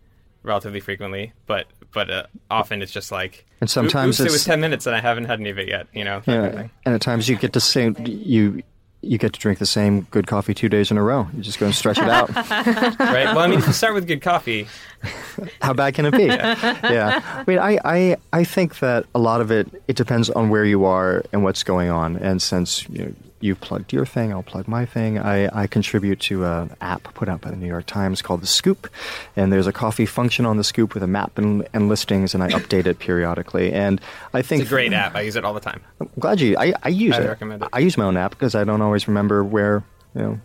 relatively 0.42 0.80
frequently, 0.80 1.34
but 1.46 1.68
but 1.94 2.10
uh, 2.10 2.26
often 2.50 2.82
it's 2.82 2.92
just 2.92 3.12
like 3.12 3.46
And 3.62 3.70
sometimes 3.70 4.20
"Oops, 4.20 4.30
it 4.30 4.34
was 4.34 4.46
ten 4.46 4.60
minutes 4.60 4.86
and 4.86 4.96
I 4.96 5.02
haven't 5.02 5.26
had 5.26 5.40
any 5.40 5.50
of 5.50 5.58
it 5.60 5.68
yet. 5.68 5.88
You 5.94 6.04
know. 6.04 6.20
that 6.22 6.26
kind 6.26 6.46
of 6.46 6.54
Yeah, 6.54 6.68
and 6.86 6.96
at 6.96 7.02
times 7.02 7.28
you 7.28 7.36
get 7.36 7.54
to 7.54 7.60
say 7.60 7.94
you 8.06 8.64
you 9.02 9.18
get 9.18 9.32
to 9.34 9.40
drink 9.40 9.60
the 9.60 9.66
same 9.66 10.02
good 10.12 10.28
coffee 10.28 10.54
two 10.54 10.70
days 10.70 10.92
in 10.92 10.98
a 10.98 11.04
row. 11.04 11.28
You 11.34 11.42
just 11.42 11.60
go 11.60 11.68
and 11.68 11.76
stretch 11.76 12.00
it 12.00 12.10
out. 12.10 12.34
right? 12.36 13.26
Well, 13.26 13.40
I 13.40 13.48
mean, 13.48 13.60
if 13.60 13.68
you 13.68 13.74
start 13.74 13.94
with 13.94 14.08
good 14.08 14.22
coffee, 14.22 14.68
How 15.62 15.74
bad 15.74 15.94
can 15.94 16.06
it 16.06 16.14
be? 16.14 16.26
yeah. 16.26 17.22
I 17.24 17.44
mean, 17.48 17.60
I, 17.60 17.80
I, 17.86 18.18
I 18.34 18.44
think 18.44 18.80
that 18.80 19.06
a 19.14 19.20
lot 19.20 19.42
of 19.42 19.52
it, 19.52 19.68
it 19.88 19.96
depends 19.96 20.30
on 20.30 20.50
where 20.50 20.66
you 20.66 20.86
are 20.86 21.24
and 21.32 21.44
what's 21.44 21.64
going 21.64 21.90
on. 21.90 22.18
And 22.18 22.42
since 22.42 22.88
you 22.90 23.06
know, 23.06 23.14
you've 23.40 23.60
plugged 23.62 23.94
your 23.94 24.06
thing, 24.06 24.32
I'll 24.32 24.44
plug 24.44 24.68
my 24.68 24.86
thing. 24.86 25.20
I, 25.20 25.50
I 25.64 25.68
contribute 25.68 26.20
to 26.22 26.46
an 26.46 26.76
app 26.82 27.04
put 27.14 27.30
out 27.30 27.42
by 27.42 27.50
the 27.52 27.56
New 27.56 27.68
York 27.68 27.86
Times 27.86 28.22
called 28.22 28.42
The 28.42 28.48
Scoop. 28.48 28.90
And 29.36 29.52
there's 29.54 29.68
a 29.68 29.74
coffee 29.74 30.06
function 30.06 30.46
on 30.46 30.58
The 30.58 30.64
Scoop 30.64 30.94
with 30.94 31.04
a 31.04 31.08
map 31.08 31.38
and, 31.38 31.68
and 31.74 31.88
listings, 31.90 32.34
and 32.34 32.44
I 32.44 32.50
update 32.50 32.86
it 32.86 33.00
periodically. 33.00 33.72
And 33.74 34.02
I 34.34 34.42
think 34.42 34.64
it's 34.64 34.72
a 34.72 34.74
great 34.74 34.94
app. 34.94 35.16
I 35.16 35.22
use 35.22 35.36
it 35.36 35.46
all 35.46 35.54
the 35.54 35.60
time. 35.60 35.82
I'm 36.00 36.10
glad 36.20 36.40
you. 36.42 36.56
I, 36.58 36.74
I 36.84 36.90
use 36.90 37.14
Highly 37.14 37.26
it. 37.26 37.30
recommend 37.30 37.64
it. 37.64 37.70
I 37.74 37.80
use 37.80 37.98
my 37.98 38.06
own 38.06 38.18
app 38.18 38.32
because 38.32 38.56
I 38.56 38.64
don't 38.64 38.82
always 38.82 39.08
remember 39.08 39.44
where 39.44 39.84
you 40.16 40.22
know 40.22 40.40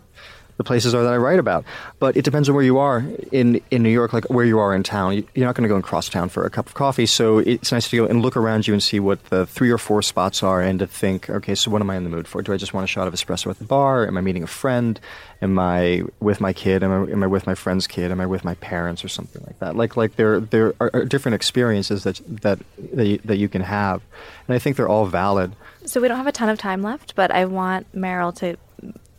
the 0.57 0.63
places 0.63 0.93
are 0.93 1.03
that 1.03 1.13
I 1.13 1.17
write 1.17 1.39
about. 1.39 1.65
But 1.99 2.15
it 2.17 2.23
depends 2.25 2.47
on 2.49 2.55
where 2.55 2.63
you 2.63 2.77
are 2.77 3.03
in 3.31 3.61
in 3.71 3.81
New 3.83 3.89
York, 3.89 4.13
like 4.13 4.25
where 4.29 4.45
you 4.45 4.59
are 4.59 4.73
in 4.75 4.83
town. 4.83 5.13
You- 5.15 5.27
You're 5.33 5.45
not 5.47 5.55
going 5.55 5.63
to 5.63 5.69
go 5.69 5.75
and 5.75 5.83
cross 5.83 6.09
town 6.09 6.29
for 6.29 6.45
a 6.45 6.49
cup 6.49 6.67
of 6.67 6.73
coffee, 6.73 7.05
so 7.05 7.39
it's 7.39 7.71
nice 7.71 7.89
to 7.89 7.97
go 7.97 8.05
and 8.05 8.21
look 8.21 8.37
around 8.37 8.67
you 8.67 8.73
and 8.73 8.81
see 8.83 8.99
what 8.99 9.23
the 9.29 9.45
three 9.45 9.71
or 9.71 9.77
four 9.77 10.01
spots 10.01 10.43
are, 10.43 10.61
and 10.61 10.79
to 10.79 10.87
think, 10.87 11.29
okay, 11.29 11.55
so 11.55 11.71
what 11.71 11.81
am 11.81 11.89
I 11.89 11.95
in 11.97 12.03
the 12.03 12.09
mood 12.09 12.27
for? 12.27 12.41
Do 12.41 12.53
I 12.53 12.57
just 12.57 12.73
want 12.73 12.83
a 12.83 12.87
shot 12.87 13.07
of 13.07 13.13
espresso 13.13 13.49
at 13.49 13.57
the 13.59 13.65
bar? 13.65 14.05
Am 14.07 14.17
I 14.17 14.21
meeting 14.21 14.43
a 14.43 14.47
friend? 14.47 14.99
Am 15.41 15.57
I 15.59 16.03
with 16.19 16.39
my 16.39 16.53
kid? 16.53 16.83
Am 16.83 16.91
I, 16.91 17.11
am 17.11 17.23
I 17.23 17.27
with 17.27 17.45
my 17.47 17.55
friend's 17.55 17.85
kid? 17.87 18.11
Am 18.11 18.21
I 18.21 18.25
with 18.25 18.45
my 18.45 18.53
parents 18.55 19.03
or 19.03 19.09
something 19.09 19.43
like 19.45 19.59
that? 19.59 19.75
Like 19.75 19.97
like 19.97 20.15
there 20.15 20.39
there 20.39 20.73
are, 20.79 20.89
are 20.93 21.05
different 21.05 21.35
experiences 21.35 22.03
that 22.03 22.21
that 22.41 22.59
that 22.93 23.05
you, 23.07 23.17
that 23.25 23.37
you 23.37 23.49
can 23.49 23.61
have, 23.61 24.01
and 24.47 24.55
I 24.55 24.59
think 24.59 24.77
they're 24.77 24.87
all 24.87 25.05
valid. 25.05 25.53
So 25.85 25.99
we 25.99 26.07
don't 26.07 26.15
have 26.17 26.27
a 26.27 26.31
ton 26.31 26.47
of 26.47 26.57
time 26.57 26.81
left, 26.81 27.13
but 27.15 27.29
I 27.31 27.43
want 27.43 27.93
Merrill 27.93 28.31
to 28.33 28.55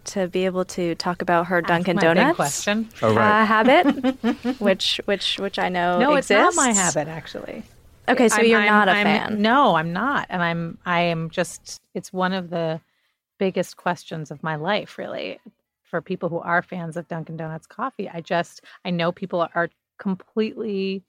to 0.06 0.28
be 0.28 0.44
able 0.44 0.64
to 0.66 0.94
talk 0.96 1.22
about 1.22 1.46
her 1.46 1.60
Dunkin' 1.62 1.96
my 1.96 2.00
big 2.02 2.14
Donuts 2.16 2.36
question. 2.36 2.88
Oh, 3.02 3.14
right. 3.14 3.42
uh, 3.42 3.46
habit, 3.46 4.14
which 4.60 5.00
which 5.04 5.38
which 5.38 5.58
I 5.58 5.68
know 5.68 5.98
No, 5.98 6.14
exists. 6.14 6.30
it's 6.30 6.56
not 6.56 6.66
my 6.66 6.72
habit 6.72 7.08
actually. 7.08 7.62
Okay, 8.08 8.28
so 8.28 8.36
I'm- 8.36 8.46
you're 8.46 8.60
I'm- 8.60 8.68
not 8.72 8.88
a 8.88 8.92
I'm- 8.92 9.04
fan. 9.06 9.42
No, 9.42 9.76
I'm 9.76 9.92
not, 9.92 10.26
and 10.30 10.42
I'm 10.42 10.78
I 10.86 11.00
am 11.02 11.30
just. 11.30 11.80
It's 11.94 12.12
one 12.12 12.32
of 12.32 12.50
the 12.50 12.80
biggest 13.38 13.76
questions 13.76 14.30
of 14.30 14.42
my 14.42 14.56
life, 14.56 14.98
really, 14.98 15.40
for 15.82 16.00
people 16.00 16.28
who 16.28 16.38
are 16.38 16.62
fans 16.62 16.96
of 16.96 17.08
Dunkin' 17.08 17.36
Donuts 17.36 17.66
coffee. 17.66 18.08
I 18.08 18.20
just 18.20 18.60
I 18.84 18.90
know 18.90 19.10
people 19.12 19.46
are 19.54 19.70
completely. 19.98 21.02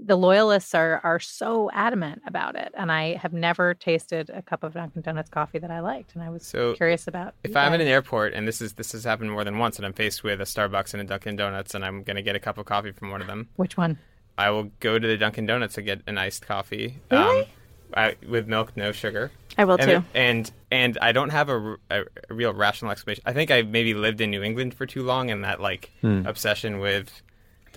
The 0.00 0.16
loyalists 0.16 0.74
are 0.74 1.00
are 1.02 1.18
so 1.18 1.70
adamant 1.72 2.22
about 2.26 2.54
it, 2.54 2.72
and 2.76 2.92
I 2.92 3.16
have 3.16 3.32
never 3.32 3.74
tasted 3.74 4.30
a 4.30 4.42
cup 4.42 4.62
of 4.62 4.74
Dunkin' 4.74 5.02
Donuts 5.02 5.28
coffee 5.28 5.58
that 5.58 5.70
I 5.72 5.80
liked, 5.80 6.14
and 6.14 6.22
I 6.22 6.30
was 6.30 6.44
So, 6.46 6.74
curious 6.74 7.08
about. 7.08 7.34
If 7.42 7.56
I'm 7.56 7.74
in 7.74 7.80
an 7.80 7.88
airport 7.88 8.32
and 8.32 8.46
this 8.46 8.60
is 8.60 8.74
this 8.74 8.92
has 8.92 9.02
happened 9.04 9.32
more 9.32 9.42
than 9.42 9.58
once, 9.58 9.76
and 9.76 9.84
I'm 9.84 9.92
faced 9.92 10.22
with 10.22 10.40
a 10.40 10.44
Starbucks 10.44 10.94
and 10.94 11.00
a 11.00 11.04
Dunkin' 11.04 11.34
Donuts, 11.36 11.74
and 11.74 11.84
I'm 11.84 12.04
gonna 12.04 12.22
get 12.22 12.36
a 12.36 12.40
cup 12.40 12.58
of 12.58 12.66
coffee 12.66 12.92
from 12.92 13.10
one 13.10 13.20
of 13.20 13.26
them, 13.26 13.48
which 13.56 13.76
one? 13.76 13.98
I 14.36 14.50
will 14.50 14.70
go 14.78 15.00
to 15.00 15.06
the 15.08 15.16
Dunkin' 15.16 15.46
Donuts 15.46 15.74
to 15.74 15.82
get 15.82 16.02
an 16.06 16.16
iced 16.16 16.46
coffee. 16.46 17.00
Really? 17.10 17.40
Um, 17.40 17.46
I, 17.94 18.16
with 18.28 18.46
milk, 18.46 18.76
no 18.76 18.92
sugar. 18.92 19.32
I 19.56 19.64
will 19.64 19.78
and 19.80 19.90
too. 19.90 20.04
and 20.14 20.50
and 20.70 20.98
I 21.02 21.10
don't 21.10 21.30
have 21.30 21.48
a 21.48 21.76
a 21.90 22.04
real 22.30 22.52
rational 22.52 22.92
explanation. 22.92 23.24
I 23.26 23.32
think 23.32 23.50
I 23.50 23.62
maybe 23.62 23.94
lived 23.94 24.20
in 24.20 24.30
New 24.30 24.42
England 24.44 24.74
for 24.74 24.86
too 24.86 25.02
long, 25.02 25.30
and 25.30 25.42
that 25.42 25.60
like 25.60 25.90
obsession 26.04 26.78
with 26.78 27.22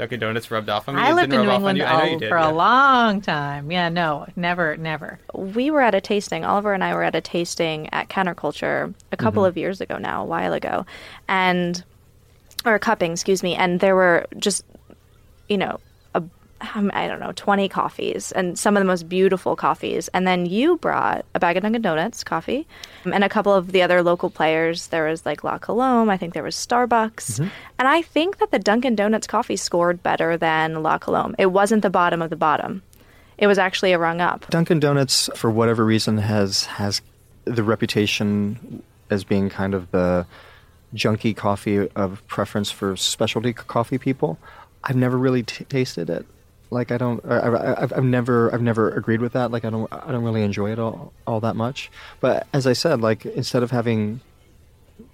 Dunkin' 0.02 0.20
Donuts 0.20 0.50
rubbed 0.50 0.68
off 0.68 0.90
on 0.90 0.96
me. 0.96 1.02
I 1.02 1.12
It 1.12 1.14
lived 1.14 1.32
in 1.32 1.42
New 1.42 1.48
rub 1.48 1.62
off 1.62 1.64
on 1.64 1.78
England 1.78 1.78
you. 1.78 1.86
I 1.86 1.92
know 1.92 2.06
you 2.06 2.14
all- 2.14 2.20
did, 2.20 2.30
for 2.30 2.38
yeah. 2.40 2.50
a 2.50 2.54
long 2.54 3.22
time. 3.22 3.72
Yeah, 3.72 3.90
no, 3.90 4.26
never, 4.36 4.76
never. 4.76 5.20
we 5.36 5.70
were 5.70 5.82
at 5.82 5.94
a 5.94 6.02
tasting. 6.02 6.44
Oliver 6.44 6.74
and 6.74 6.84
I 6.84 6.96
were 6.96 7.04
at 7.04 7.14
a 7.14 7.22
tasting 7.22 7.88
at 7.94 8.10
Counter 8.10 8.34
Culture 8.34 8.96
a 9.12 9.18
couple 9.18 9.44
mm-hmm. 9.44 9.50
of 9.50 9.58
years 9.58 9.80
ago 9.80 10.00
now, 10.00 10.24
a 10.24 10.26
while 10.26 10.54
ago, 10.54 10.88
and 11.28 11.84
or 12.66 12.80
cupping, 12.80 13.12
excuse 13.12 13.44
me. 13.44 13.54
And 13.54 13.80
there 13.80 13.96
were 13.96 14.26
just, 14.40 14.66
you 15.48 15.60
know, 15.60 15.68
a, 15.76 15.91
um, 16.76 16.92
I 16.94 17.08
don't 17.08 17.20
know, 17.20 17.32
twenty 17.36 17.68
coffees, 17.68 18.32
and 18.32 18.58
some 18.58 18.78
of 18.78 18.82
the 18.82 18.88
most 18.88 19.10
beautiful 19.10 19.56
coffees. 19.56 20.08
And 20.10 20.28
then 20.28 20.46
you 20.46 20.78
brought 20.78 21.26
a 21.34 21.40
bag 21.40 21.58
of 21.58 21.64
Dunkin' 21.64 21.82
Donuts 21.82 22.24
coffee, 22.24 22.68
um, 23.06 23.14
and 23.14 23.24
a 23.24 23.30
couple 23.30 23.54
of 23.54 23.72
the 23.72 23.82
other 23.82 24.04
local 24.04 24.30
players. 24.30 24.88
There 24.88 25.06
was 25.06 25.26
like 25.26 25.44
La 25.44 25.58
Colombe. 25.58 26.10
I 26.10 26.18
think 26.18 26.34
there 26.34 26.44
was 26.44 26.56
Starbucks, 26.56 27.40
and 27.40 27.88
I 27.88 28.02
think 28.02 28.38
that 28.38 28.52
the 28.52 28.60
Dunkin' 28.60 28.96
Donuts 28.96 29.28
coffee 29.28 29.56
scored 29.56 30.04
better 30.04 30.38
than 30.38 30.84
La 30.84 30.98
Colombe. 30.98 31.36
It 31.38 31.48
wasn't 31.48 31.82
the 31.82 31.90
bottom 31.90 32.22
of 32.22 32.30
the 32.30 32.36
bottom. 32.36 32.84
It 33.38 33.48
was 33.48 33.58
actually 33.58 33.92
a 33.92 33.98
rung 33.98 34.22
up. 34.22 34.48
Dunkin' 34.50 34.80
Donuts, 34.80 35.30
for 35.36 35.50
whatever 35.50 35.84
reason, 35.84 36.18
has 36.20 36.66
has 36.66 37.02
the 37.46 37.64
reputation 37.64 38.84
as 39.10 39.24
being 39.24 39.50
kind 39.50 39.74
of 39.74 39.90
the 39.92 40.26
junky 40.94 41.36
coffee 41.36 41.90
of 41.90 42.26
preference 42.28 42.70
for 42.70 42.96
specialty 42.96 43.54
coffee 43.54 43.98
people. 43.98 44.38
I've 44.84 44.96
never 44.96 45.18
really 45.18 45.44
t- 45.44 45.64
tasted 45.66 46.10
it. 46.10 46.26
Like 46.72 46.92
I 46.92 46.98
don't, 46.98 47.24
I, 47.26 47.80
have 47.80 47.94
I've 47.94 48.04
never, 48.04 48.54
I've 48.54 48.62
never 48.62 48.90
agreed 48.90 49.22
with 49.22 49.34
that. 49.34 49.52
Like 49.52 49.66
I 49.66 49.70
don't, 49.70 49.92
I 49.92 50.12
don't 50.12 50.24
really 50.24 50.44
enjoy 50.44 50.72
it 50.72 50.80
all, 50.80 51.14
all 51.28 51.42
that 51.42 51.56
much. 51.56 51.92
But 52.20 52.48
as 52.54 52.66
I 52.66 52.74
said, 52.74 53.02
like 53.02 53.26
instead 53.26 53.62
of 53.62 53.72
having 53.72 54.22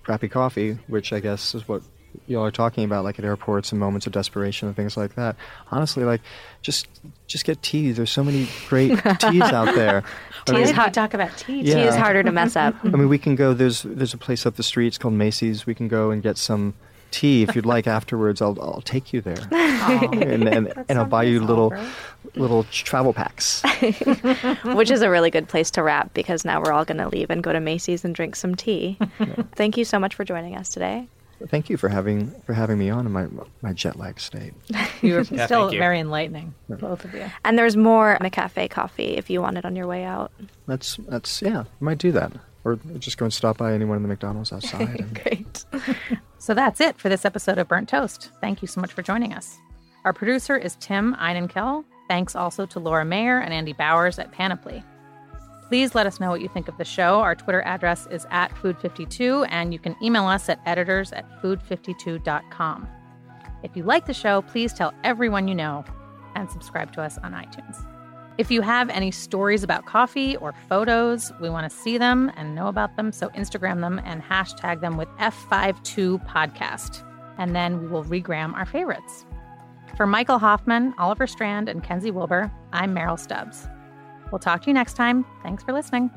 crappy 0.03 0.29
coffee, 0.29 0.77
which 0.87 1.11
I 1.11 1.19
guess 1.19 1.53
is 1.53 1.67
what 1.67 1.81
y'all 2.27 2.45
are 2.45 2.51
talking 2.51 2.83
about, 2.83 3.03
like 3.03 3.19
at 3.19 3.25
airports 3.25 3.71
and 3.71 3.79
moments 3.79 4.07
of 4.07 4.13
desperation 4.13 4.67
and 4.67 4.75
things 4.75 4.97
like 4.97 5.15
that. 5.15 5.35
Honestly, 5.71 6.03
like 6.03 6.21
just 6.61 6.87
just 7.27 7.45
get 7.45 7.61
tea. 7.61 7.91
There's 7.91 8.11
so 8.11 8.23
many 8.23 8.47
great 8.67 8.97
teas 9.19 9.41
out 9.41 9.75
there. 9.75 10.03
tea 10.45 10.55
I 10.55 10.59
is 10.59 10.67
mean, 10.67 10.75
hot. 10.75 10.93
talk 10.93 11.13
about 11.13 11.35
tea. 11.37 11.61
Yeah. 11.61 11.75
Tea 11.75 11.81
is 11.81 11.95
harder 11.95 12.23
to 12.23 12.31
mess 12.31 12.55
up. 12.55 12.75
I 12.83 12.89
mean, 12.89 13.09
we 13.09 13.17
can 13.17 13.35
go. 13.35 13.53
There's 13.53 13.83
there's 13.83 14.13
a 14.13 14.17
place 14.17 14.45
up 14.45 14.55
the 14.55 14.63
street. 14.63 14.87
It's 14.87 14.97
called 14.97 15.13
Macy's. 15.13 15.65
We 15.65 15.75
can 15.75 15.87
go 15.87 16.11
and 16.11 16.23
get 16.23 16.37
some 16.37 16.73
tea 17.11 17.43
if 17.43 17.55
you'd 17.55 17.65
like 17.65 17.87
afterwards. 17.97 18.41
I'll 18.41 18.57
I'll 18.61 18.81
take 18.81 19.13
you 19.13 19.21
there, 19.21 19.47
and 19.51 20.47
and, 20.47 20.85
and 20.89 20.99
I'll 20.99 21.05
buy 21.05 21.23
you 21.23 21.43
little 21.43 21.73
little 22.35 22.63
travel 22.65 23.13
packs. 23.13 23.61
which 24.63 24.91
is 24.91 25.01
a 25.01 25.09
really 25.09 25.29
good 25.31 25.47
place 25.47 25.71
to 25.71 25.83
wrap 25.83 26.13
because 26.13 26.43
now 26.45 26.61
we're 26.61 26.71
all 26.71 26.85
going 26.85 26.97
to 26.97 27.07
leave 27.09 27.29
and 27.29 27.41
go 27.43 27.53
to 27.53 27.59
Macy's 27.59 28.03
and 28.05 28.13
drink 28.15 28.35
some 28.35 28.55
tea. 28.55 28.97
Thank 29.55 29.77
you 29.77 29.85
so 29.85 29.99
much 29.99 30.15
for 30.15 30.23
joining 30.23 30.55
us 30.55 30.69
today. 30.69 31.07
Thank 31.49 31.69
you 31.69 31.77
for 31.77 31.87
having 31.89 32.31
for 32.47 32.53
having 32.53 32.79
me 32.79 32.89
on 32.89 33.05
in 33.05 33.11
my 33.11 33.27
my 33.61 33.71
jet 33.71 33.95
lag 33.95 34.19
state. 34.19 34.53
You 35.03 35.13
were 35.15 35.21
Yeah, 35.21 35.45
still 35.45 35.61
thank 35.65 35.73
you. 35.73 35.79
very 35.79 35.99
enlightening, 35.99 36.55
both 36.67 37.05
of 37.05 37.13
you. 37.13 37.29
And 37.45 37.59
there's 37.59 37.77
more 37.77 38.17
McCafe 38.21 38.69
coffee 38.71 39.17
if 39.17 39.29
you 39.29 39.39
want 39.41 39.57
it 39.57 39.63
on 39.65 39.75
your 39.75 39.85
way 39.85 40.03
out. 40.03 40.31
That's 40.65 40.95
that's 41.07 41.41
yeah. 41.43 41.59
I 41.61 41.65
might 41.79 41.99
do 41.99 42.11
that, 42.13 42.31
or 42.63 42.79
just 42.97 43.19
go 43.19 43.25
and 43.25 43.33
stop 43.33 43.57
by 43.57 43.73
anyone 43.73 43.97
in 43.97 44.01
the 44.01 44.09
McDonald's 44.09 44.51
outside. 44.51 44.99
And, 44.99 45.23
Great. 45.23 45.65
So 46.47 46.53
that's 46.53 46.79
it 46.79 46.97
for 46.97 47.09
this 47.09 47.25
episode 47.25 47.57
of 47.57 47.67
Burnt 47.67 47.89
Toast. 47.89 48.31
Thank 48.39 48.61
you 48.61 48.69
so 48.69 48.79
much 48.79 48.93
for 48.93 49.01
joining 49.01 49.33
us. 49.33 49.57
Our 50.05 50.13
producer 50.13 50.55
is 50.55 50.77
Tim 50.79 51.13
Einenkel. 51.15 51.83
Thanks 52.07 52.37
also 52.37 52.65
to 52.67 52.79
Laura 52.79 53.03
Mayer 53.03 53.41
and 53.41 53.53
Andy 53.53 53.73
Bowers 53.73 54.17
at 54.17 54.31
Panoply. 54.31 54.81
Please 55.67 55.93
let 55.93 56.07
us 56.07 56.21
know 56.21 56.29
what 56.29 56.39
you 56.39 56.47
think 56.47 56.69
of 56.69 56.77
the 56.77 56.85
show. 56.85 57.19
Our 57.19 57.35
Twitter 57.35 57.61
address 57.63 58.07
is 58.07 58.25
at 58.31 58.55
food52, 58.55 59.45
and 59.49 59.73
you 59.73 59.79
can 59.79 59.97
email 60.01 60.25
us 60.25 60.47
at 60.47 60.61
editors 60.65 61.11
at 61.11 61.25
food52.com. 61.41 62.87
If 63.63 63.75
you 63.75 63.83
like 63.83 64.05
the 64.05 64.13
show, 64.13 64.41
please 64.43 64.71
tell 64.71 64.93
everyone 65.03 65.49
you 65.49 65.55
know 65.55 65.83
and 66.35 66.49
subscribe 66.49 66.93
to 66.93 67.01
us 67.01 67.17
on 67.17 67.33
iTunes. 67.33 67.85
If 68.37 68.51
you 68.51 68.61
have 68.61 68.89
any 68.91 69.09
stories 69.09 69.63
about 69.63 69.87
coffee 69.87 70.37
or 70.37 70.53
photos, 70.69 71.31
we 71.41 71.49
want 71.49 71.69
to 71.69 71.75
see 71.75 71.97
them 71.97 72.31
and 72.37 72.53
know 72.53 72.67
about 72.67 72.95
them. 72.95 73.11
So 73.11 73.29
Instagram 73.29 73.81
them 73.81 73.99
and 74.05 74.21
hashtag 74.21 74.79
them 74.79 74.95
with 74.95 75.07
F52podcast. 75.17 77.03
And 77.39 77.55
then 77.55 77.81
we 77.81 77.87
will 77.87 78.03
regram 78.03 78.53
our 78.53 78.65
favorites. 78.65 79.25
For 79.95 80.05
Michael 80.05 80.37
Hoffman, 80.37 80.93
Oliver 80.99 81.25
Strand, 81.25 81.67
and 81.67 81.83
Kenzie 81.83 82.11
Wilbur, 82.11 82.51
I'm 82.73 82.93
Merrill 82.93 83.17
Stubbs. 83.17 83.67
We'll 84.31 84.37
talk 84.37 84.61
to 84.63 84.67
you 84.67 84.73
next 84.73 84.93
time. 84.93 85.25
Thanks 85.41 85.63
for 85.63 85.73
listening. 85.73 86.11